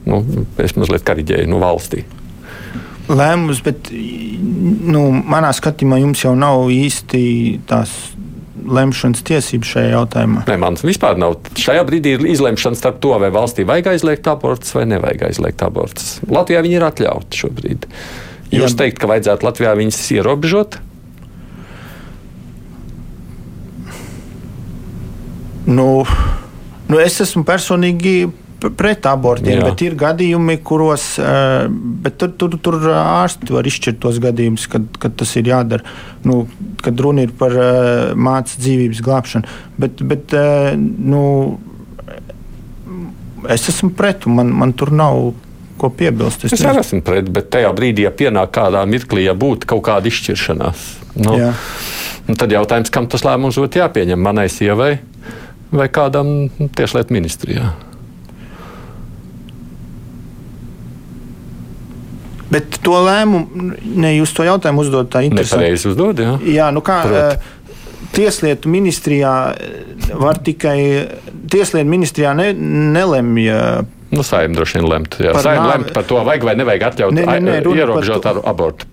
[0.09, 0.23] Nu,
[0.63, 2.05] es mazliet kariģēju nu, valstī
[3.09, 7.21] lēmums, bet nu, manā skatījumā jums jau nav īsti
[7.69, 7.95] tās
[8.69, 10.45] lemšanas tiesības šajā jautājumā?
[10.49, 11.39] Nē, man vispār nav.
[11.59, 16.19] Šajā brīdī ir izlemšana starp to, vai valstī vajag aizliegt abortus vai nevajag aizliegt abortus.
[16.29, 17.89] Latvijā viņi ir atļauti šobrīd.
[18.53, 18.77] Jūs Jā.
[18.83, 20.79] teikt, ka vajadzētu Latvijā viņus ierobežot?
[25.69, 25.89] Nu,
[26.89, 29.69] nu es esmu personīgi pret abortiem, Jā.
[29.69, 31.05] bet ir gadījumi, kuros
[32.19, 35.97] tur, tur, tur ārsti var izšķirt tos gadījumus, kad, kad tas ir jādara.
[36.27, 36.43] Nu,
[36.83, 37.55] kad runa ir par
[38.19, 39.59] mācību dzīvības glābšanu.
[39.79, 40.35] Bet, bet
[40.79, 41.23] nu,
[43.47, 45.31] es esmu pret, un man, man tur nav
[45.79, 46.49] ko piebilst.
[46.49, 49.85] Es, es arī esmu pret, bet tajā brīdī, ja pienāk kādā mirklī, ja būtu kaut
[49.87, 50.87] kāda izšķiršanās,
[51.23, 51.53] nu, Jā.
[52.35, 54.97] tad jautājums, kam tas lēmums būtu jāpieņem manai sievai
[55.71, 57.71] vai kādam tieslietu ministrijā.
[62.49, 65.66] Bet to lēmumu, ne jūs to jautājumu uzdodat tā interesanti.
[65.66, 66.34] Nepareizi uzdod, jā.
[66.49, 67.03] Jā, nu kā.
[67.05, 67.55] Prot.
[68.09, 69.32] Tieslietu ministrijā
[70.16, 70.78] var tikai
[71.53, 72.55] Tieslietu ministrijā ne,
[72.96, 73.44] nelemj.
[74.09, 75.18] Nu, Saimnieks droši vien lemt.
[75.20, 78.88] Jā, saimnieks lemt par to, vajag vai nevajag atļaut ne, ne, ne, ierobežot ar abortu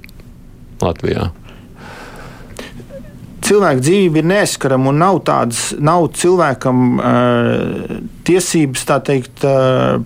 [0.83, 1.29] Latvijā.
[3.45, 10.01] Cilvēka dzīvība ir neaizskarama un nav tādas, nav cilvēkam uh, tiesības tā teikt, uh,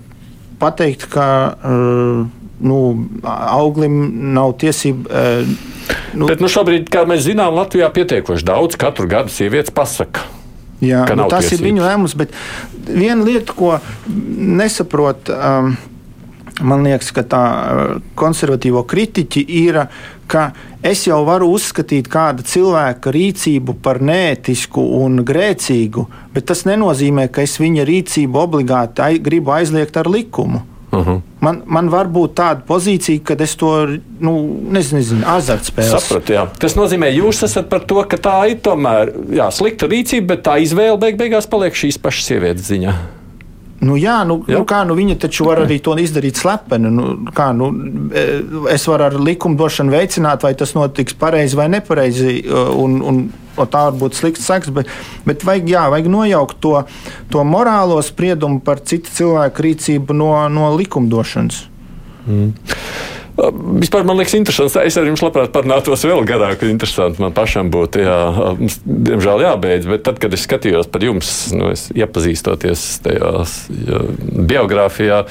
[0.61, 1.29] pateikt, ka.
[1.63, 2.27] Uh,
[2.59, 2.79] nu,
[3.23, 3.99] auglim
[4.35, 5.09] nav tiesība.
[5.09, 10.25] Uh, nu, Bet nu, šobrīd, kā mēs zinām, Latvijā pietiekoši daudz katru gadu sievietes pasaka.
[10.79, 11.59] Jā, nu, tas tiesības.
[11.59, 12.35] ir viņu lēmums, bet
[12.87, 13.73] viena lieta, ko
[14.07, 15.73] nesaprot, um,
[16.63, 17.43] man liekas, ka tā
[18.19, 19.81] konservatīvo kritiķi ir,
[20.29, 20.49] ka
[20.85, 26.05] es jau varu uzskatīt kāda cilvēka rīcību par neētisku un grēcīgu,
[26.35, 30.63] bet tas nenozīmē, ka es viņa rīcību obligāti gribu aizliegt ar likumu.
[30.91, 31.21] Uh -huh.
[31.39, 33.87] man, man var būt tāda pozīcija, ka es to
[34.19, 34.33] nu,
[34.71, 36.01] nezinu, nezinu azartspēles.
[36.01, 36.47] Sapratu, jā.
[36.59, 40.57] Tas nozīmē, jūs esat par to, ka tā ir tomēr jā, slikta rīcība, bet tā
[40.57, 42.93] izvēle beig beigās paliek šīs pašas sievietes ziņā.
[43.79, 44.57] Nu, jā, nu, jā.
[44.57, 46.91] Nu, kā, nu, viņa taču var arī to izdarīt slepeni.
[46.91, 47.69] Nu, kā, nu,
[48.11, 48.25] e,
[48.73, 52.41] es varu ar likumdošanu veicināt, vai tas notiks pareizi vai nepareizi.
[52.75, 53.21] Un, un,
[53.59, 54.91] tā var būt slikts seks, bet,
[55.27, 56.75] bet vajag, jā, vajag nojaukt to,
[57.31, 61.63] to morālo spriedumu par citu cilvēku rīcību no, no likumdošanas.
[62.27, 62.53] Mm.
[63.79, 64.75] Vispār man liekas, interesants.
[64.81, 66.63] Es ar jums labprāt parunātos vēl garāk.
[66.67, 68.17] Interesanti man pašam būtu, jā,
[68.83, 69.89] diemžēl jābeidz.
[69.89, 74.03] Bet tad, kad es skatījos par jums, nu, iepazīstoties tajās jā,
[74.49, 75.23] biogrāfijā,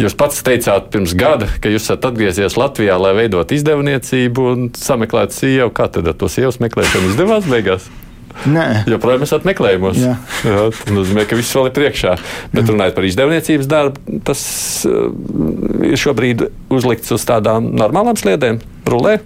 [0.00, 5.42] jūs pats teicāt pirms gada, ka jūs esat atgriezies Latvijā, lai veidot izdevniecību un sameklētu
[5.42, 5.72] sievu.
[5.74, 7.90] Kā tad ar to sievas meklēšanu izdevās beigās?
[8.88, 9.98] Joprojām esat meklējumos.
[9.98, 10.14] Jā.
[10.46, 12.14] Jā, tas nozīmē, ka viss vēl ir priekšā.
[12.54, 14.42] Bet runājot par izdevniecības darbu, tas
[14.88, 15.08] uh,
[15.88, 19.18] ir šobrīd uzlikts uz tādām normālām sliedēm, rulē.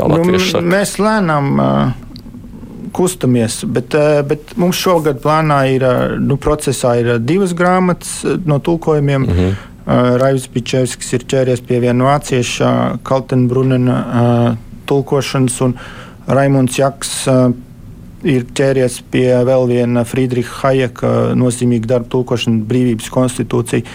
[0.00, 0.22] Nu,
[0.70, 1.92] mēs lēnām uh,
[2.96, 5.84] kustamies, bet, uh, bet mums šogad plānā ir,
[6.22, 9.26] nu, procesā ir divas grāmatas no tulkojumiem.
[9.26, 9.66] Mm -hmm.
[10.20, 15.74] Raivs Pičevskis ir ķēries pie viena vācieša Kaltenbrunena tulkošanas un
[16.26, 17.28] Raimunds Jaks.
[18.28, 21.10] Ir ķēries pie vēl viena Friedricha Hayeka
[21.40, 23.86] nozīmīga darba tulkošana, brīvības konstitūcija.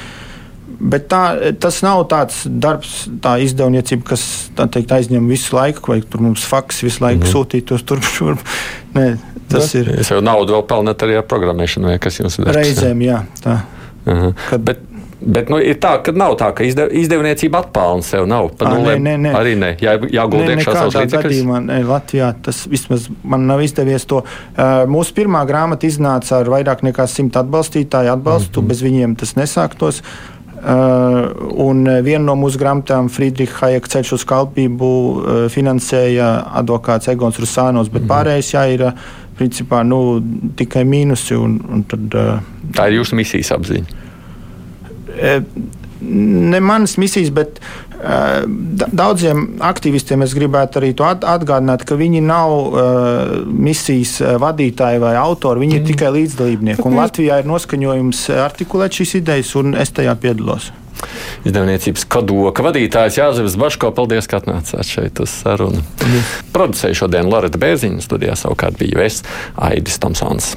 [0.75, 4.25] Bet tā, tas nav tāds darbs, tā izdevniecība, kas
[4.57, 7.35] teikt, aizņem visu laiku, vai tur mums faks visu laiku mm -hmm.
[7.35, 8.41] sūtītos turp šurp.
[8.97, 9.05] Nē,
[9.51, 9.93] tas da, ir.
[9.99, 12.51] Jūs jau naudu vēl pelnāt arī ar programmēšanu, vai kas jums ir?
[12.57, 13.23] Reizēm, jā.
[13.43, 13.61] Tā.
[14.05, 14.33] Uh -huh.
[14.49, 14.79] Kad, bet,
[15.25, 18.27] Bet nu, ir tā, ka nav tā, ka izdev, izdevniecība atpelna sev.
[18.29, 19.01] Nav pa nulēm.
[19.01, 19.31] Nē, nē, nē.
[19.39, 21.41] Arī nē, Jā, jāgulda iekšā savas līdzekļus.
[21.65, 24.21] Ne, Latvijā tas vismaz man nav izdevies to.
[24.21, 28.69] Uh, mūsu pirmā grāmata iznāca ar vairāk nekā simt atbalstītāju atbalstu, mm -hmm.
[28.69, 30.03] bez viņiem tas nesāktos.
[30.55, 36.29] Uh, un viena no mūsu grāmatām, Friedrichs Hayek ceļš uz kalpību, uh, finansēja
[36.61, 38.91] advokāts Egons Rusānos, bet mm pārējais jā, ir
[39.37, 40.21] principā nu,
[40.55, 41.35] tikai mīnusi.
[41.35, 42.39] Un, un tad, uh,
[42.73, 44.04] Tā ir jūsu misijas apziņa.
[45.15, 45.39] E,
[46.05, 48.19] ne manas misijas, bet e,
[48.91, 55.65] daudziem aktīvistiem es gribētu arī to atgādināt, ka viņi nav uh, misijas vadītāji vai autori,
[55.65, 55.81] viņi mm.
[55.81, 56.85] ir tikai līdzdalībnieki.
[56.85, 60.71] Un Latvijā ir noskaņojums artikulēt šīs idejas, un es tajā piedalos.
[61.45, 65.83] Izdevniecības kadoka vadītājs Jānis Baško, paldies, ka atnācāt šeit uz sarunu.
[66.05, 66.29] Mm.
[66.55, 69.21] Producēju šodien Loreta Bērziņa, studijā savukārt biju es,
[69.67, 70.55] Aidis Tomsons.